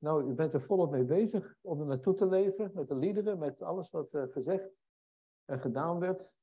nou, 0.00 0.30
u 0.30 0.34
bent 0.34 0.54
er 0.54 0.62
volop 0.62 0.90
mee 0.90 1.04
bezig 1.04 1.58
om 1.60 1.80
er 1.80 1.86
naartoe 1.86 2.14
te 2.14 2.26
leven, 2.26 2.70
met 2.74 2.88
de 2.88 2.96
liederen, 2.96 3.38
met 3.38 3.62
alles 3.62 3.90
wat 3.90 4.12
uh, 4.12 4.22
gezegd 4.28 4.76
en 5.44 5.60
gedaan 5.60 5.98
werd. 5.98 6.40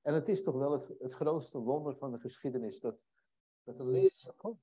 En 0.00 0.14
het 0.14 0.28
is 0.28 0.42
toch 0.42 0.54
wel 0.54 0.72
het, 0.72 0.94
het 0.98 1.12
grootste 1.12 1.58
wonder 1.58 1.96
van 1.96 2.12
de 2.12 2.18
geschiedenis, 2.18 2.80
dat, 2.80 3.06
dat 3.62 3.76
de 3.76 3.86
levende 3.86 4.34
God, 4.36 4.58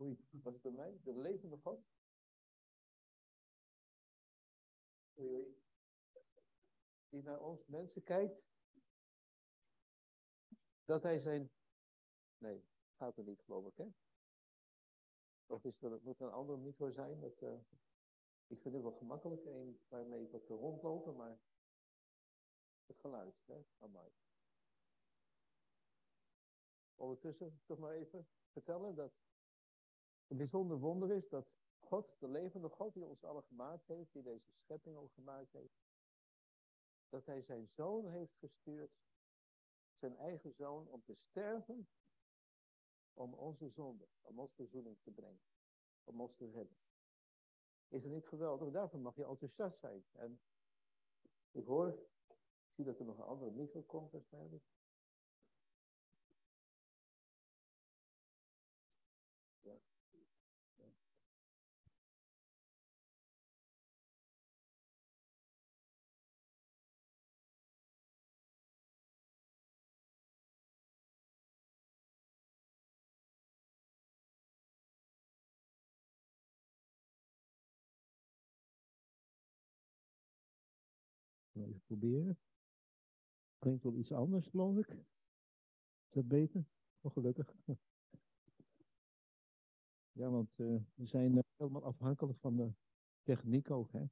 oei, 0.00 0.18
wat 0.30 0.60
bij 0.60 0.72
mij, 0.72 0.98
de 1.02 1.16
levende 1.16 1.58
God, 1.62 1.80
die 7.08 7.22
naar 7.22 7.40
ons 7.40 7.66
mensen 7.66 8.02
kijkt, 8.02 8.44
dat 10.84 11.02
hij 11.02 11.18
zijn, 11.18 11.50
nee, 12.38 12.64
gaat 12.96 13.18
er 13.18 13.24
niet 13.24 13.42
geloof 13.42 13.66
ik, 13.66 13.76
hè? 13.76 13.86
Of 15.46 15.64
is 15.64 15.82
er, 15.82 16.00
moet 16.02 16.20
een 16.20 16.30
andere 16.30 16.58
micro 16.58 16.90
zijn? 16.90 17.20
Dat, 17.20 17.42
uh, 17.42 17.54
ik 18.46 18.60
vind 18.60 18.74
het 18.74 18.82
wel 18.82 18.92
gemakkelijk, 18.92 19.44
een 19.44 19.80
waarmee 19.88 20.22
ik 20.22 20.30
wat 20.30 20.44
kan 20.44 20.56
rondlopen, 20.56 21.16
maar 21.16 21.38
het 22.86 22.98
geluid, 22.98 23.42
hè? 23.46 23.64
Amai. 23.78 24.12
Ondertussen 26.94 27.60
toch 27.64 27.78
maar 27.78 27.92
even 27.92 28.28
vertellen 28.50 28.94
dat 28.94 29.12
een 30.26 30.36
bijzonder 30.36 30.78
wonder 30.78 31.12
is 31.12 31.28
dat 31.28 31.46
God, 31.78 32.16
de 32.18 32.28
levende 32.28 32.68
God 32.68 32.94
die 32.94 33.04
ons 33.04 33.24
alle 33.24 33.42
gemaakt 33.42 33.86
heeft, 33.86 34.12
die 34.12 34.22
deze 34.22 34.52
schepping 34.52 34.96
ook 34.96 35.12
gemaakt 35.12 35.52
heeft, 35.52 35.74
dat 37.08 37.26
hij 37.26 37.42
zijn 37.42 37.68
zoon 37.68 38.08
heeft 38.08 38.36
gestuurd, 38.36 38.92
zijn 39.94 40.16
eigen 40.16 40.52
zoon, 40.52 40.88
om 40.88 41.02
te 41.04 41.14
sterven 41.14 41.88
om 43.14 43.34
onze 43.34 43.68
zonde, 43.68 44.08
om 44.20 44.38
ons 44.38 44.54
verzoening 44.54 44.98
te 45.00 45.10
brengen, 45.10 45.42
om 46.04 46.20
ons 46.20 46.36
te 46.36 46.50
redden. 46.50 46.76
Is 47.88 48.02
het 48.02 48.12
niet 48.12 48.26
geweldig? 48.26 48.70
Daarvoor 48.70 49.00
mag 49.00 49.16
je 49.16 49.24
enthousiast 49.24 49.78
zijn. 49.78 50.04
En 50.12 50.40
ik 51.50 51.66
hoor, 51.66 51.88
ik 52.28 52.72
zie 52.72 52.84
dat 52.84 52.98
er 52.98 53.04
nog 53.04 53.18
een 53.18 53.24
andere 53.24 53.50
micro 53.50 53.82
komt 53.82 54.12
waarschijnlijk. 54.12 54.64
Klinkt 83.58 83.82
wel 83.82 83.96
iets 83.96 84.12
anders, 84.12 84.46
geloof 84.46 84.76
ik. 84.76 84.88
Is 84.88 86.14
dat 86.14 86.28
beter? 86.28 86.64
Oh, 87.00 87.12
gelukkig. 87.12 87.54
Ja, 90.16 90.30
want 90.30 90.50
uh, 90.56 90.80
we 90.94 91.06
zijn 91.06 91.32
uh, 91.32 91.42
helemaal 91.56 91.84
afhankelijk 91.84 92.38
van 92.38 92.56
de 92.56 92.72
techniek 93.22 93.70
ook. 93.70 93.92
Hè? 93.92 94.04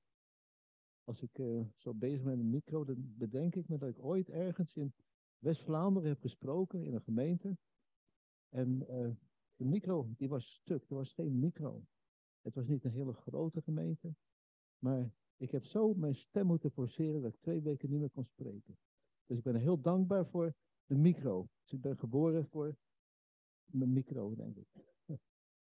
Als 1.05 1.23
ik 1.23 1.39
uh, 1.39 1.67
zo 1.77 1.95
bezig 1.95 2.23
ben 2.23 2.31
met 2.31 2.39
een 2.39 2.51
micro, 2.51 2.85
dan 2.85 3.15
bedenk 3.17 3.55
ik 3.55 3.69
me 3.69 3.79
dat 3.79 3.89
ik 3.89 4.05
ooit 4.05 4.29
ergens 4.29 4.75
in 4.75 4.95
West-Vlaanderen 5.39 6.09
heb 6.09 6.21
gesproken 6.21 6.85
in 6.85 6.95
een 6.95 7.03
gemeente. 7.03 7.57
En 8.49 8.79
de 9.57 9.65
micro, 9.65 10.09
die 10.17 10.29
was 10.29 10.55
stuk. 10.55 10.91
Er 10.91 10.95
was 10.95 11.13
geen 11.13 11.39
micro. 11.39 11.85
Het 12.41 12.55
was 12.55 12.67
niet 12.67 12.85
een 12.85 12.91
hele 12.91 13.13
grote 13.13 13.63
gemeente. 13.63 14.15
Maar 14.79 15.13
ik 15.43 15.51
heb 15.51 15.65
zo 15.65 15.95
mijn 15.95 16.15
stem 16.15 16.47
moeten 16.47 16.71
forceren 16.71 17.23
dat 17.23 17.33
ik 17.33 17.41
twee 17.41 17.63
weken 17.63 17.91
niet 17.91 18.01
meer 18.01 18.11
kon 18.11 18.25
spreken. 18.25 18.79
Dus 19.27 19.39
ik 19.39 19.43
ben 19.43 19.55
heel 19.55 19.81
dankbaar 19.81 20.27
voor 20.27 20.55
de 20.87 20.97
micro. 20.97 21.49
Dus 21.63 21.73
ik 21.73 21.81
ben 21.81 21.99
geboren 21.99 22.49
voor 22.49 22.77
mijn 23.65 23.93
micro, 23.93 24.35
denk 24.35 24.57
ik. 24.57 24.69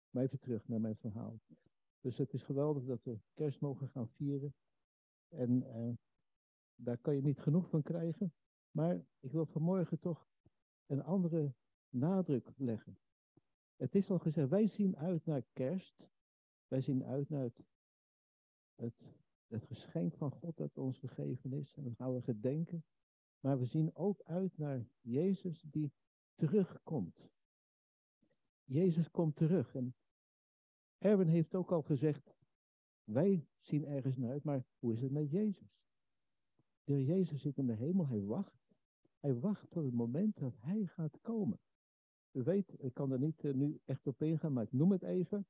Maar 0.09 0.23
even 0.23 0.39
terug 0.39 0.67
naar 0.67 0.81
mijn 0.81 0.95
verhaal. 0.95 1.39
Dus 2.01 2.17
het 2.17 2.33
is 2.33 2.43
geweldig 2.43 2.85
dat 2.85 3.03
we 3.03 3.19
kerst 3.33 3.59
mogen 3.59 3.89
gaan 3.89 4.09
vieren. 4.09 4.53
En 5.27 5.63
uh, 5.63 5.93
daar 6.75 6.97
kan 6.97 7.15
je 7.15 7.21
niet 7.21 7.39
genoeg 7.39 7.69
van 7.69 7.81
krijgen. 7.81 8.33
Maar 8.71 9.05
ik 9.19 9.31
wil 9.31 9.45
vanmorgen 9.45 9.99
toch 9.99 10.27
een 10.85 11.03
andere 11.03 11.53
nadruk 11.89 12.53
leggen. 12.57 12.99
Het 13.75 13.95
is 13.95 14.09
al 14.09 14.19
gezegd, 14.19 14.49
wij 14.49 14.67
zien 14.67 14.97
uit 14.97 15.25
naar 15.25 15.43
kerst. 15.53 16.03
Wij 16.67 16.81
zien 16.81 17.03
uit 17.03 17.29
naar 17.29 17.51
het 18.75 18.93
het 19.51 19.65
geschenk 19.65 20.15
van 20.15 20.31
God 20.31 20.57
dat 20.57 20.77
ons 20.77 20.99
gegeven 20.99 21.53
is. 21.53 21.75
En 21.75 21.83
dat 21.83 21.95
gaan 21.95 22.13
we 22.13 22.21
gedenken. 22.21 22.83
Maar 23.39 23.59
we 23.59 23.65
zien 23.65 23.95
ook 23.95 24.21
uit 24.21 24.57
naar 24.57 24.87
Jezus 25.01 25.61
die 25.61 25.93
terugkomt. 26.35 27.29
Jezus 28.63 29.11
komt 29.11 29.35
terug. 29.35 29.75
En 29.75 29.95
Erwin 30.97 31.27
heeft 31.27 31.55
ook 31.55 31.71
al 31.71 31.81
gezegd, 31.81 32.33
wij 33.03 33.47
zien 33.59 33.85
ergens 33.85 34.17
naar 34.17 34.31
uit, 34.31 34.43
maar 34.43 34.65
hoe 34.79 34.93
is 34.93 35.01
het 35.01 35.11
met 35.11 35.29
Jezus? 35.29 35.79
De 36.83 37.05
Jezus 37.05 37.41
zit 37.41 37.57
in 37.57 37.67
de 37.67 37.73
hemel, 37.73 38.07
hij 38.07 38.23
wacht. 38.23 38.59
Hij 39.19 39.39
wacht 39.39 39.69
tot 39.69 39.83
het 39.83 39.93
moment 39.93 40.37
dat 40.37 40.53
hij 40.57 40.85
gaat 40.85 41.21
komen. 41.21 41.59
U 42.31 42.43
weet, 42.43 42.73
ik 42.77 42.93
kan 42.93 43.11
er 43.11 43.19
niet 43.19 43.43
uh, 43.43 43.53
nu 43.53 43.79
echt 43.85 44.07
op 44.07 44.21
ingaan, 44.21 44.53
maar 44.53 44.63
ik 44.63 44.71
noem 44.71 44.91
het 44.91 45.03
even. 45.03 45.45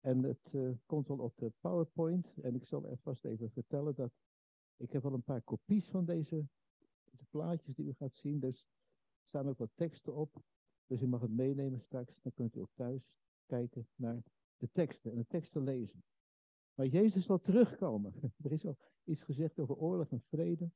En 0.00 0.22
het 0.22 0.52
uh, 0.52 0.70
komt 0.86 1.08
wel 1.08 1.18
op 1.18 1.36
de 1.36 1.52
PowerPoint. 1.60 2.38
En 2.42 2.54
ik 2.54 2.66
zal 2.66 2.86
er 2.86 2.98
vast 2.98 3.24
even 3.24 3.50
vertellen 3.50 3.94
dat 3.94 4.12
ik 4.76 4.92
heb 4.92 5.04
al 5.04 5.12
een 5.12 5.22
paar 5.22 5.42
kopies 5.42 5.88
van 5.88 6.04
deze 6.04 6.46
de 7.10 7.24
plaatjes 7.30 7.74
die 7.74 7.86
u 7.86 7.92
gaat 7.92 8.14
zien. 8.14 8.40
Dus 8.40 8.60
er 9.20 9.26
staan 9.26 9.48
ook 9.48 9.58
wat 9.58 9.70
teksten 9.74 10.14
op. 10.14 10.42
Dus 10.86 11.02
u 11.02 11.06
mag 11.06 11.20
het 11.20 11.30
meenemen 11.30 11.80
straks. 11.80 12.22
Dan 12.22 12.32
kunt 12.34 12.56
u 12.56 12.60
ook 12.60 12.72
thuis 12.74 13.02
kijken 13.46 13.88
naar 13.94 14.22
de 14.56 14.70
teksten 14.72 15.10
en 15.10 15.16
de 15.16 15.26
teksten 15.26 15.62
lezen. 15.62 16.04
Maar 16.74 16.86
Jezus 16.86 17.24
zal 17.24 17.40
terugkomen. 17.40 18.14
Er 18.44 18.52
is 18.52 18.66
al 18.66 18.76
iets 19.04 19.22
gezegd 19.22 19.58
over 19.58 19.76
oorlog 19.76 20.10
en 20.10 20.22
vrede. 20.28 20.70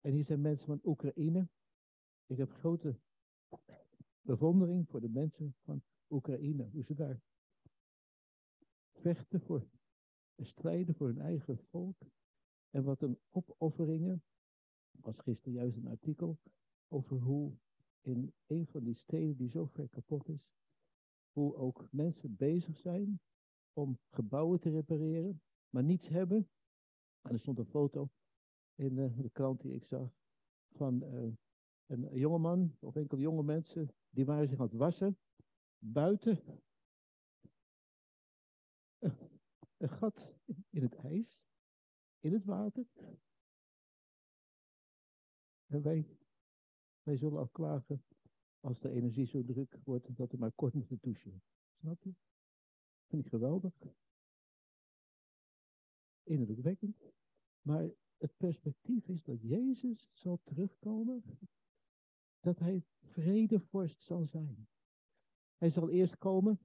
En 0.00 0.12
hier 0.12 0.24
zijn 0.24 0.40
mensen 0.40 0.66
van 0.66 0.80
Oekraïne. 0.84 1.48
Ik 2.26 2.36
heb 2.36 2.52
grote 2.52 2.98
bewondering 4.20 4.88
voor 4.88 5.00
de 5.00 5.08
mensen 5.08 5.54
van 5.62 5.82
Oekraïne. 6.08 6.68
Hoe 6.72 6.84
ze 6.84 6.94
daar 6.94 7.20
vechten 9.00 9.40
voor, 9.40 9.68
strijden 10.36 10.94
voor 10.94 11.06
hun 11.06 11.20
eigen 11.20 11.58
volk. 11.70 11.96
En 12.70 12.84
wat 12.84 13.02
een 13.02 13.18
opofferingen, 13.30 14.22
was 14.90 15.18
gisteren 15.18 15.52
juist 15.52 15.76
een 15.76 15.86
artikel 15.86 16.38
over 16.88 17.16
hoe 17.16 17.56
in 18.00 18.32
een 18.46 18.66
van 18.66 18.84
die 18.84 18.94
steden 18.94 19.36
die 19.36 19.50
zo 19.50 19.66
ver 19.66 19.88
kapot 19.88 20.28
is, 20.28 20.50
hoe 21.32 21.54
ook 21.54 21.88
mensen 21.90 22.36
bezig 22.36 22.78
zijn 22.78 23.20
om 23.72 23.98
gebouwen 24.10 24.60
te 24.60 24.70
repareren, 24.70 25.42
maar 25.70 25.84
niets 25.84 26.08
hebben. 26.08 26.48
En 27.22 27.32
er 27.32 27.38
stond 27.38 27.58
een 27.58 27.66
foto 27.66 28.10
in 28.74 28.94
de, 28.94 29.14
de 29.22 29.30
krant 29.30 29.60
die 29.60 29.74
ik 29.74 29.84
zag 29.84 30.10
van 30.70 31.04
uh, 31.04 31.32
een 31.86 32.18
jongeman 32.18 32.76
of 32.80 32.96
enkele 32.96 33.20
jonge 33.20 33.42
mensen, 33.42 33.94
die 34.10 34.24
waren 34.24 34.48
zich 34.48 34.58
aan 34.58 34.66
het 34.66 34.74
wassen 34.74 35.18
buiten 35.78 36.62
een 39.76 39.88
gat 39.88 40.34
in 40.70 40.82
het 40.82 40.94
ijs, 40.94 41.38
in 42.20 42.32
het 42.32 42.44
water. 42.44 42.86
En 45.66 45.82
wij, 45.82 46.18
wij 47.02 47.16
zullen 47.16 47.38
afklagen 47.40 48.04
als 48.60 48.80
de 48.80 48.90
energie 48.90 49.26
zo 49.26 49.44
druk 49.44 49.78
wordt 49.84 50.16
dat 50.16 50.30
we 50.30 50.38
maar 50.38 50.52
kort 50.52 50.74
moeten 50.74 50.98
douchen. 51.00 51.42
Snap 51.80 52.02
je? 52.02 52.14
Vind 53.06 53.24
ik 53.24 53.30
geweldig. 53.30 53.74
Indrukwekkend. 56.22 57.02
Maar 57.62 57.90
het 58.16 58.36
perspectief 58.36 59.08
is 59.08 59.22
dat 59.22 59.40
Jezus 59.40 60.10
zal 60.12 60.40
terugkomen. 60.44 61.22
Dat 62.40 62.58
hij 62.58 62.84
vredevorst 63.00 64.02
zal 64.02 64.26
zijn. 64.26 64.68
Hij 65.56 65.70
zal 65.70 65.90
eerst 65.90 66.18
komen 66.18 66.60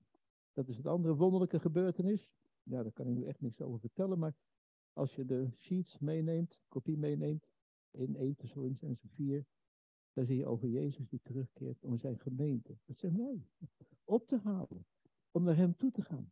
dat 0.53 0.67
is 0.67 0.77
het 0.77 0.85
andere 0.85 1.15
wonderlijke 1.15 1.59
gebeurtenis. 1.59 2.29
Ja, 2.63 2.83
daar 2.83 2.91
kan 2.91 3.07
ik 3.07 3.13
nu 3.13 3.25
echt 3.25 3.41
niks 3.41 3.61
over 3.61 3.79
vertellen, 3.79 4.19
maar 4.19 4.35
als 4.93 5.15
je 5.15 5.25
de 5.25 5.49
sheets 5.57 5.99
meeneemt, 5.99 6.61
kopie 6.67 6.97
meeneemt, 6.97 7.47
in 7.91 8.15
1 8.15 8.37
en 8.79 8.99
4, 9.07 9.45
dan 10.13 10.25
zie 10.25 10.37
je 10.37 10.45
over 10.45 10.67
Jezus 10.67 11.09
die 11.09 11.21
terugkeert 11.23 11.83
om 11.83 11.97
zijn 11.97 12.19
gemeente, 12.19 12.77
dat 12.85 12.97
zijn 12.97 13.17
wij, 13.17 13.47
op 14.03 14.27
te 14.27 14.37
halen, 14.37 14.85
om 15.31 15.43
naar 15.43 15.55
hem 15.55 15.75
toe 15.75 15.91
te 15.91 16.01
gaan. 16.01 16.31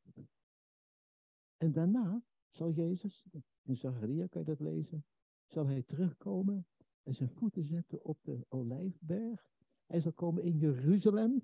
En 1.58 1.72
daarna 1.72 2.24
zal 2.50 2.72
Jezus, 2.72 3.28
in 3.62 3.78
Zacharia 3.78 4.28
kan 4.28 4.42
je 4.42 4.48
dat 4.48 4.60
lezen, 4.60 5.06
zal 5.48 5.68
hij 5.68 5.84
terugkomen 5.84 6.68
en 7.04 7.14
zijn 7.14 7.30
voeten 7.30 7.66
zetten 7.66 8.04
op 8.04 8.24
de 8.24 8.46
olijfberg. 8.50 9.50
Hij 9.86 10.02
zal 10.02 10.14
komen 10.14 10.44
in 10.44 10.58
Jeruzalem, 10.58 11.44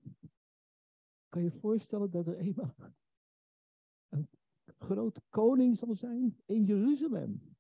kan 1.35 1.43
je 1.43 1.51
voorstellen 1.51 2.11
dat 2.11 2.27
er 2.27 2.37
eenmaal 2.37 2.75
een 4.09 4.27
grote 4.65 5.21
koning 5.29 5.77
zal 5.77 5.95
zijn 5.95 6.37
in 6.45 6.63
Jeruzalem. 6.63 7.55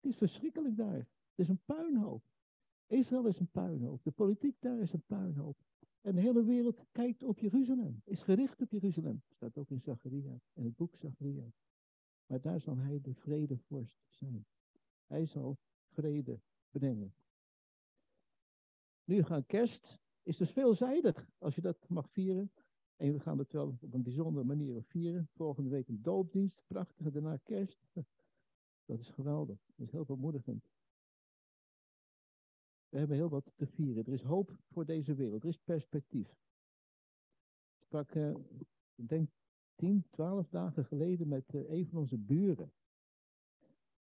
Het 0.00 0.10
is 0.10 0.16
verschrikkelijk 0.16 0.76
daar. 0.76 0.98
Het 0.98 1.08
is 1.34 1.48
een 1.48 1.60
puinhoop. 1.64 2.22
Israël 2.86 3.26
is 3.26 3.38
een 3.38 3.50
puinhoop. 3.50 4.02
De 4.02 4.10
politiek 4.10 4.56
daar 4.60 4.78
is 4.78 4.92
een 4.92 5.04
puinhoop. 5.06 5.56
En 6.00 6.14
de 6.14 6.20
hele 6.20 6.44
wereld 6.44 6.84
kijkt 6.92 7.22
op 7.22 7.38
Jeruzalem. 7.38 8.02
Is 8.04 8.22
gericht 8.22 8.60
op 8.60 8.70
Jeruzalem. 8.70 9.22
Staat 9.28 9.56
ook 9.56 9.70
in 9.70 9.80
Zacharia. 9.80 10.40
In 10.52 10.64
het 10.64 10.76
boek 10.76 10.96
Zacharia. 10.96 11.52
Maar 12.26 12.40
daar 12.40 12.60
zal 12.60 12.76
hij 12.76 13.00
de 13.00 13.14
vredevorst 13.14 14.00
zijn. 14.08 14.46
Hij 15.06 15.26
zal 15.26 15.58
vrede 15.88 16.40
brengen. 16.70 17.14
Nu 19.04 19.22
gaan 19.22 19.46
kerst 19.46 19.98
is 20.22 20.36
dus 20.36 20.50
veelzijdig 20.50 21.26
als 21.38 21.54
je 21.54 21.60
dat 21.60 21.88
mag 21.88 22.10
vieren. 22.10 22.50
En 23.00 23.12
we 23.12 23.20
gaan 23.20 23.38
het 23.38 23.52
wel 23.52 23.78
op 23.80 23.94
een 23.94 24.02
bijzondere 24.02 24.44
manier 24.44 24.82
vieren. 24.82 25.28
Volgende 25.34 25.70
week 25.70 25.88
een 25.88 26.02
doopdienst, 26.02 26.62
prachtige, 26.66 27.10
daarna 27.10 27.36
kerst. 27.36 27.78
Dat 28.84 28.98
is 28.98 29.08
geweldig, 29.08 29.58
dat 29.76 29.86
is 29.86 29.92
heel 29.92 30.04
bemoedigend. 30.04 30.64
We 32.88 32.98
hebben 32.98 33.16
heel 33.16 33.28
wat 33.28 33.52
te 33.56 33.66
vieren. 33.66 34.04
Er 34.06 34.12
is 34.12 34.22
hoop 34.22 34.56
voor 34.70 34.84
deze 34.84 35.14
wereld, 35.14 35.42
er 35.42 35.48
is 35.48 35.58
perspectief. 35.64 36.28
Ik 37.78 37.84
sprak, 37.84 38.14
uh, 38.14 38.36
ik 38.94 39.08
denk, 39.08 39.30
10, 39.74 40.04
12 40.10 40.48
dagen 40.48 40.84
geleden 40.84 41.28
met 41.28 41.54
uh, 41.54 41.70
een 41.70 41.86
van 41.86 41.98
onze 41.98 42.18
buren. 42.18 42.72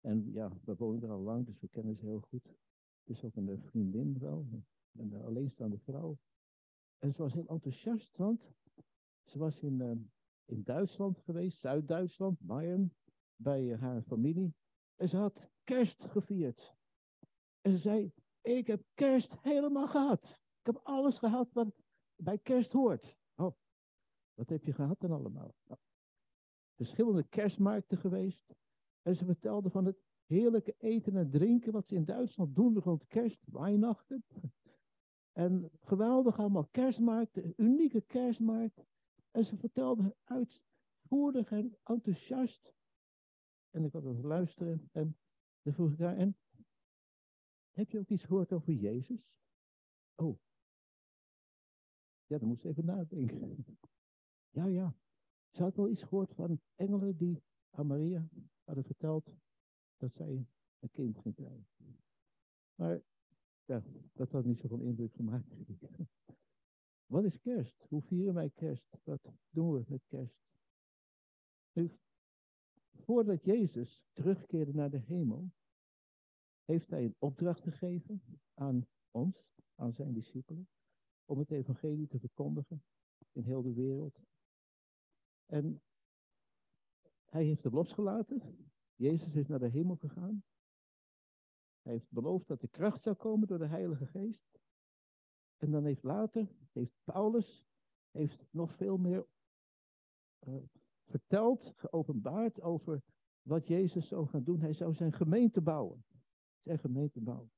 En 0.02 0.32
ja, 0.32 0.52
we 0.64 0.76
wonen 0.76 1.04
er 1.04 1.12
al 1.12 1.22
lang, 1.22 1.46
dus 1.46 1.60
we 1.60 1.68
kennen 1.68 1.96
ze 1.96 2.06
heel 2.06 2.22
goed. 2.22 2.46
Het 3.04 3.18
is 3.18 3.24
ook 3.24 3.36
een 3.36 3.62
vriendin 3.62 4.20
wel, 4.20 4.48
een 4.92 5.22
alleenstaande 5.22 5.78
vrouw. 5.78 6.18
En 7.00 7.14
ze 7.14 7.22
was 7.22 7.34
heel 7.34 7.48
enthousiast, 7.48 8.18
want 8.18 8.42
ze 9.36 9.42
was 9.42 9.60
in, 9.60 9.80
uh, 9.80 9.92
in 10.46 10.64
Duitsland 10.64 11.20
geweest, 11.20 11.60
Zuid-Duitsland, 11.60 12.40
Bayern, 12.40 12.94
bij 13.36 13.78
haar 13.80 14.02
familie. 14.02 14.54
En 14.96 15.10
ze 15.10 15.18
had 15.18 15.50
kerst 15.64 16.04
gevierd. 16.04 16.74
En 17.62 17.72
ze 17.72 17.78
zei, 17.78 18.12
ik 18.42 18.68
heb 18.68 18.84
kerst 18.94 19.34
helemaal 19.42 19.88
gehad. 19.88 20.24
Ik 20.60 20.66
heb 20.66 20.80
alles 20.84 21.18
gehad 21.18 21.54
wat 21.54 21.68
bij 22.16 22.38
kerst 22.38 22.72
hoort. 22.72 23.16
Oh, 23.36 23.52
wat 24.34 24.50
heb 24.50 24.64
je 24.64 24.74
gehad 24.74 25.00
dan 25.00 25.12
allemaal? 25.12 25.54
Nou, 25.68 25.80
verschillende 26.76 27.24
kerstmarkten 27.24 27.98
geweest. 27.98 28.56
En 29.02 29.16
ze 29.16 29.26
vertelde 29.26 29.70
van 29.70 29.86
het 29.86 29.98
heerlijke 30.26 30.76
eten 30.78 31.16
en 31.16 31.30
drinken 31.30 31.72
wat 31.72 31.88
ze 31.88 31.96
in 31.96 32.06
Duitsland 32.06 32.56
doen 32.56 32.80
rond 32.80 33.08
kerst, 33.08 33.40
Weihnachten. 33.52 34.24
En 35.32 35.70
geweldig 35.82 36.40
allemaal 36.40 36.68
kerstmarkten, 36.72 37.54
unieke 37.58 38.02
kerstmarkt. 38.02 38.86
En 39.36 39.46
ze 39.46 39.58
vertelde 39.58 40.16
uitvoerig 40.24 41.52
en 41.52 41.78
enthousiast. 41.84 42.74
En 43.70 43.84
ik 43.84 43.94
had 43.94 44.04
het 44.04 44.24
luisteren 44.24 44.90
en 44.92 45.18
dan 45.62 45.74
vroeg 45.74 45.92
ik 45.92 46.00
haar, 46.00 46.18
en 46.18 46.38
heb 47.72 47.90
je 47.90 48.00
ook 48.00 48.10
iets 48.10 48.24
gehoord 48.24 48.52
over 48.52 48.74
Jezus? 48.74 49.20
Oh. 50.16 50.40
Ja, 52.26 52.38
dan 52.38 52.48
moest 52.48 52.62
ze 52.62 52.68
even 52.68 52.86
nadenken. 52.86 53.66
Ja, 54.50 54.66
ja. 54.66 54.96
Ze 55.50 55.62
had 55.62 55.76
wel 55.76 55.90
iets 55.90 56.04
gehoord 56.04 56.34
van 56.34 56.62
engelen 56.76 57.18
die 57.18 57.44
aan 57.70 57.88
Maria 57.88 58.30
hadden 58.64 58.84
verteld 58.84 59.32
dat 59.98 60.14
zij 60.14 60.48
een 60.80 60.92
kind 60.92 61.18
ging 61.18 61.36
krijgen. 61.36 61.68
Maar 62.76 63.02
ja, 63.66 63.84
dat 64.14 64.32
had 64.32 64.46
niet 64.46 64.60
zoveel 64.60 64.82
indruk 64.82 65.14
gemaakt. 65.14 65.48
Wat 67.06 67.24
is 67.24 67.40
kerst? 67.40 67.86
Hoe 67.88 68.02
vieren 68.02 68.34
wij 68.34 68.50
kerst? 68.50 68.98
Wat 69.04 69.22
doen 69.50 69.72
we 69.72 69.84
met 69.88 70.06
kerst? 70.08 70.46
Nu, 71.72 71.92
voordat 72.94 73.44
Jezus 73.44 74.04
terugkeerde 74.14 74.74
naar 74.74 74.90
de 74.90 74.98
hemel, 75.00 75.52
heeft 76.64 76.90
hij 76.90 77.04
een 77.04 77.16
opdracht 77.20 77.64
gegeven 77.64 78.22
aan 78.54 78.88
ons, 79.12 79.36
aan 79.76 79.94
zijn 79.94 80.14
discipelen, 80.14 80.68
om 81.26 81.40
het 81.40 81.52
evangelie 81.52 82.08
te 82.08 82.20
verkondigen 82.20 82.84
in 83.32 83.44
heel 83.44 83.62
de 83.62 83.74
wereld. 83.74 84.20
En 85.46 85.82
hij 87.26 87.44
heeft 87.44 87.64
het 87.64 87.74
losgelaten. 87.74 88.42
Jezus 88.96 89.34
is 89.36 89.48
naar 89.48 89.60
de 89.60 89.70
hemel 89.70 89.96
gegaan. 89.96 90.44
Hij 91.82 91.94
heeft 91.94 92.12
beloofd 92.12 92.48
dat 92.48 92.62
de 92.62 92.68
kracht 92.68 93.04
zou 93.04 93.16
komen 93.16 93.48
door 93.48 93.58
de 93.58 93.68
Heilige 93.68 94.06
Geest. 94.06 94.55
En 95.58 95.72
dan 95.72 95.86
heeft 95.86 96.04
later, 96.04 96.48
heeft 96.72 96.94
Paulus, 97.04 97.66
heeft 98.12 98.46
nog 98.52 98.76
veel 98.76 98.98
meer 98.98 99.28
uh, 100.48 100.56
verteld, 101.06 101.74
geopenbaard 101.76 102.62
over 102.62 103.04
wat 103.42 103.68
Jezus 103.68 104.08
zou 104.08 104.28
gaan 104.28 104.44
doen. 104.44 104.60
Hij 104.60 104.74
zou 104.74 104.94
zijn 104.94 105.14
gemeente 105.14 105.62
bouwen. 105.62 106.06
Zijn 106.62 106.80
gemeente 106.80 107.22
bouwen. 107.22 107.52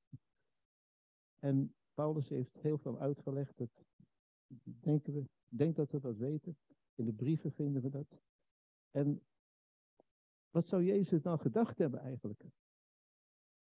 En 1.39 1.75
Paulus 1.93 2.29
heeft 2.29 2.57
heel 2.57 2.77
veel 2.77 2.99
uitgelegd. 2.99 3.57
Dat 3.57 3.69
denken 4.63 5.13
we, 5.13 5.25
denk 5.47 5.75
dat 5.75 5.91
we 5.91 5.99
dat 5.99 6.17
weten. 6.17 6.57
In 6.95 7.05
de 7.05 7.13
brieven 7.13 7.51
vinden 7.51 7.81
we 7.81 7.89
dat. 7.89 8.21
En 8.91 9.21
wat 10.49 10.67
zou 10.67 10.83
Jezus 10.83 11.21
nou 11.21 11.39
gedacht 11.39 11.77
hebben 11.77 11.99
eigenlijk? 11.99 12.43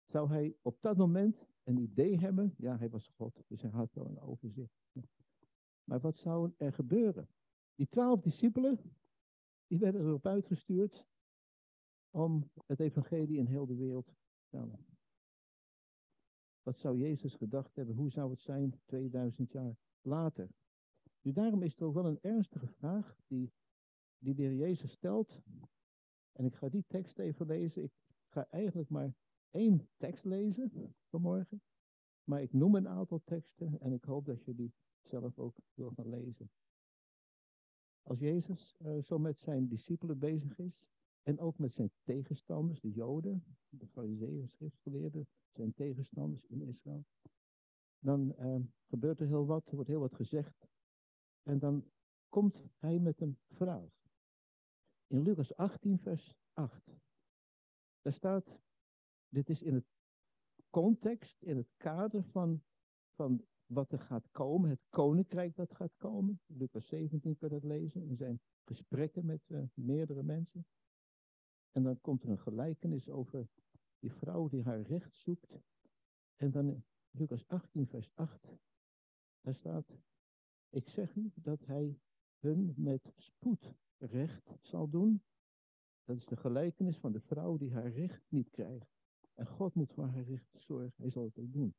Zou 0.05 0.29
hij 0.29 0.55
op 0.61 0.81
dat 0.81 0.97
moment 0.97 1.47
een 1.63 1.77
idee 1.77 2.19
hebben? 2.19 2.53
Ja, 2.57 2.77
hij 2.77 2.89
was 2.89 3.07
God, 3.07 3.43
dus 3.47 3.61
hij 3.61 3.71
had 3.71 3.93
wel 3.93 4.05
een 4.05 4.19
overzicht. 4.19 4.73
Maar 5.83 5.99
wat 5.99 6.17
zou 6.17 6.53
er 6.57 6.73
gebeuren? 6.73 7.27
Die 7.75 7.87
twaalf 7.87 8.21
discipelen, 8.21 8.79
die 9.67 9.79
werden 9.79 10.01
erop 10.01 10.25
uitgestuurd 10.25 11.05
om 12.09 12.51
het 12.65 12.79
evangelie 12.79 13.37
in 13.37 13.45
heel 13.45 13.65
de 13.65 13.75
wereld 13.75 14.05
te 14.05 14.13
vertellen. 14.39 14.85
Wat 16.63 16.77
zou 16.77 16.97
Jezus 16.97 17.35
gedacht 17.35 17.75
hebben? 17.75 17.95
Hoe 17.95 18.11
zou 18.11 18.31
het 18.31 18.41
zijn 18.41 18.81
2000 18.85 19.51
jaar 19.51 19.75
later? 20.01 20.49
Nu, 21.21 21.31
daarom 21.31 21.63
is 21.63 21.71
het 21.71 21.81
ook 21.81 21.93
wel 21.93 22.05
een 22.05 22.21
ernstige 22.21 22.67
vraag 22.67 23.17
die, 23.27 23.53
die 24.17 24.35
de 24.35 24.41
heer 24.41 24.55
Jezus 24.55 24.91
stelt. 24.91 25.41
En 26.31 26.45
ik 26.45 26.55
ga 26.55 26.69
die 26.69 26.85
tekst 26.87 27.19
even 27.19 27.45
lezen. 27.45 27.83
Ik 27.83 27.91
ga 28.27 28.47
eigenlijk 28.49 28.89
maar 28.89 29.13
één 29.53 29.89
tekst 29.97 30.23
lezen 30.23 30.95
vanmorgen. 31.09 31.61
Maar 32.23 32.41
ik 32.41 32.53
noem 32.53 32.75
een 32.75 32.87
aantal 32.87 33.21
teksten 33.23 33.79
en 33.79 33.93
ik 33.93 34.03
hoop 34.03 34.25
dat 34.25 34.43
je 34.43 34.55
die 34.55 34.73
zelf 35.01 35.39
ook 35.39 35.55
wil 35.73 35.91
gaan 35.91 36.09
lezen. 36.09 36.51
Als 38.03 38.19
Jezus 38.19 38.75
uh, 38.79 39.03
zo 39.03 39.19
met 39.19 39.39
zijn 39.39 39.67
discipelen 39.67 40.19
bezig 40.19 40.57
is 40.57 40.85
en 41.23 41.39
ook 41.39 41.57
met 41.57 41.73
zijn 41.73 41.91
tegenstanders, 42.03 42.81
de 42.81 42.91
Joden, 42.91 43.43
de 43.69 43.87
Farizeeën, 43.87 44.49
schriftgeleerden, 44.49 45.27
zijn 45.51 45.73
tegenstanders 45.73 46.45
in 46.45 46.61
Israël, 46.61 47.05
dan 47.99 48.35
uh, 48.39 48.55
gebeurt 48.87 49.19
er 49.19 49.27
heel 49.27 49.45
wat, 49.45 49.67
er 49.67 49.75
wordt 49.75 49.89
heel 49.89 49.99
wat 49.99 50.15
gezegd. 50.15 50.67
En 51.43 51.59
dan 51.59 51.91
komt 52.29 52.63
hij 52.77 52.99
met 52.99 53.21
een 53.21 53.37
vraag. 53.49 53.91
In 55.07 55.21
Lucas 55.21 55.55
18, 55.55 55.99
vers 55.99 56.35
8. 56.53 56.91
Daar 58.01 58.13
staat, 58.13 58.59
dit 59.33 59.49
is 59.49 59.61
in 59.61 59.73
het 59.73 59.85
context, 60.69 61.41
in 61.41 61.57
het 61.57 61.69
kader 61.77 62.23
van, 62.23 62.63
van 63.15 63.45
wat 63.65 63.91
er 63.91 63.99
gaat 63.99 64.31
komen, 64.31 64.69
het 64.69 64.85
koninkrijk 64.89 65.55
dat 65.55 65.75
gaat 65.75 65.95
komen. 65.97 66.39
Lucas 66.45 66.87
17 66.87 67.37
kun 67.37 67.49
je 67.49 67.55
dat 67.55 67.63
lezen, 67.63 68.03
in 68.03 68.15
zijn 68.15 68.41
gesprekken 68.63 69.25
met 69.25 69.41
uh, 69.47 69.63
meerdere 69.73 70.23
mensen. 70.23 70.65
En 71.71 71.83
dan 71.83 72.01
komt 72.01 72.23
er 72.23 72.29
een 72.29 72.39
gelijkenis 72.39 73.09
over 73.09 73.47
die 73.99 74.11
vrouw 74.11 74.47
die 74.47 74.63
haar 74.63 74.81
recht 74.81 75.15
zoekt. 75.15 75.51
En 76.35 76.51
dan 76.51 76.83
Lucas 77.11 77.47
18, 77.47 77.87
vers 77.87 78.11
8, 78.13 78.47
daar 79.41 79.55
staat, 79.55 79.87
ik 80.69 80.87
zeg 80.87 81.15
u 81.15 81.31
dat 81.35 81.59
hij 81.65 81.99
hun 82.39 82.73
met 82.77 83.13
spoed 83.17 83.73
recht 83.97 84.51
zal 84.61 84.89
doen. 84.89 85.23
Dat 86.03 86.17
is 86.17 86.25
de 86.25 86.37
gelijkenis 86.37 86.97
van 86.97 87.11
de 87.11 87.21
vrouw 87.21 87.57
die 87.57 87.73
haar 87.73 87.91
recht 87.91 88.25
niet 88.29 88.49
krijgt. 88.49 88.92
En 89.33 89.47
God 89.47 89.73
moet 89.73 89.93
voor 89.93 90.05
haar 90.05 90.23
recht 90.23 90.47
zorgen. 90.57 90.93
Hij 90.95 91.09
zal 91.09 91.23
het 91.23 91.37
ook 91.37 91.53
doen. 91.53 91.75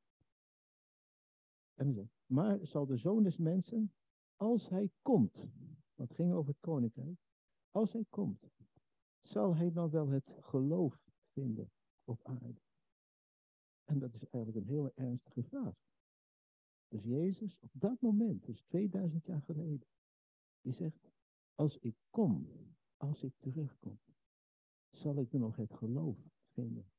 En 1.74 2.10
maar 2.26 2.66
zal 2.66 2.86
de 2.86 2.96
zoon 2.96 3.22
des 3.22 3.36
mensen, 3.36 3.92
als 4.36 4.68
hij 4.68 4.90
komt, 5.02 5.34
want 5.94 6.08
het 6.08 6.14
ging 6.14 6.32
over 6.32 6.50
het 6.50 6.60
koninkrijk, 6.60 7.18
als 7.70 7.92
hij 7.92 8.04
komt, 8.10 8.50
zal 9.20 9.56
hij 9.56 9.72
dan 9.72 9.90
wel 9.90 10.08
het 10.08 10.30
geloof 10.40 11.10
vinden 11.32 11.70
op 12.04 12.20
aarde? 12.22 12.60
En 13.84 13.98
dat 13.98 14.14
is 14.14 14.24
eigenlijk 14.28 14.66
een 14.66 14.72
hele 14.72 14.92
ernstige 14.94 15.42
vraag. 15.42 15.74
Dus 16.88 17.02
Jezus 17.02 17.58
op 17.60 17.70
dat 17.72 18.00
moment, 18.00 18.46
dus 18.46 18.62
2000 18.62 19.24
jaar 19.24 19.42
geleden, 19.42 19.86
die 20.60 20.72
zegt, 20.72 21.10
als 21.54 21.78
ik 21.78 21.96
kom, 22.10 22.48
als 22.96 23.22
ik 23.22 23.34
terugkom, 23.38 23.98
zal 24.90 25.18
ik 25.18 25.32
er 25.32 25.38
nog 25.38 25.56
het 25.56 25.72
geloof 25.72 26.18
vinden 26.52 26.92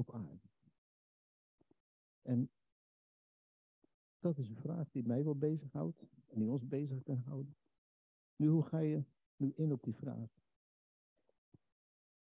op 0.00 0.14
aarde? 0.14 0.48
En 2.22 2.50
dat 4.18 4.38
is 4.38 4.48
een 4.48 4.60
vraag 4.60 4.90
die 4.90 5.06
mij 5.06 5.24
wel 5.24 5.36
bezighoudt 5.36 6.02
en 6.28 6.38
die 6.38 6.50
ons 6.50 6.66
bezig 6.66 7.02
kan 7.02 7.18
houden. 7.18 7.56
Nu, 8.36 8.48
hoe 8.48 8.62
ga 8.62 8.78
je 8.78 9.04
nu 9.36 9.52
in 9.56 9.72
op 9.72 9.82
die 9.82 9.94
vraag? 9.94 10.28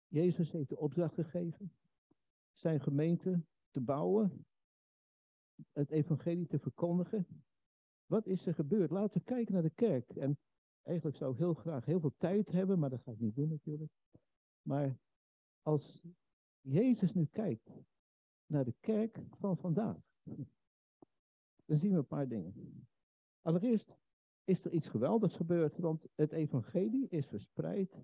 Jezus 0.08 0.50
heeft 0.50 0.68
de 0.68 0.78
opdracht 0.78 1.14
gegeven 1.14 1.72
zijn 2.52 2.80
gemeente 2.80 3.44
te 3.70 3.80
bouwen, 3.80 4.46
het 5.72 5.90
evangelie 5.90 6.46
te 6.46 6.58
verkondigen. 6.58 7.26
Wat 8.06 8.26
is 8.26 8.46
er 8.46 8.54
gebeurd? 8.54 8.90
Laten 8.90 9.18
we 9.18 9.24
kijken 9.24 9.52
naar 9.52 9.62
de 9.62 9.70
kerk. 9.70 10.10
En 10.10 10.38
eigenlijk 10.82 11.16
zou 11.16 11.32
ik 11.32 11.38
heel 11.38 11.54
graag 11.54 11.84
heel 11.84 12.00
veel 12.00 12.14
tijd 12.16 12.48
hebben, 12.48 12.78
maar 12.78 12.90
dat 12.90 13.02
ga 13.02 13.12
ik 13.12 13.20
niet 13.20 13.34
doen 13.34 13.48
natuurlijk. 13.48 13.92
Maar 14.62 14.98
als 15.62 16.06
Jezus 16.62 17.12
nu 17.12 17.24
kijkt 17.24 17.70
naar 18.46 18.64
de 18.64 18.74
kerk 18.80 19.18
van 19.38 19.56
vandaag, 19.56 20.00
dan 21.64 21.78
zien 21.78 21.90
we 21.90 21.96
een 21.96 22.06
paar 22.06 22.28
dingen. 22.28 22.54
Allereerst 23.40 23.94
is 24.44 24.64
er 24.64 24.72
iets 24.72 24.88
geweldigs 24.88 25.36
gebeurd, 25.36 25.78
want 25.78 26.06
het 26.14 26.32
evangelie 26.32 27.08
is 27.08 27.26
verspreid 27.26 27.96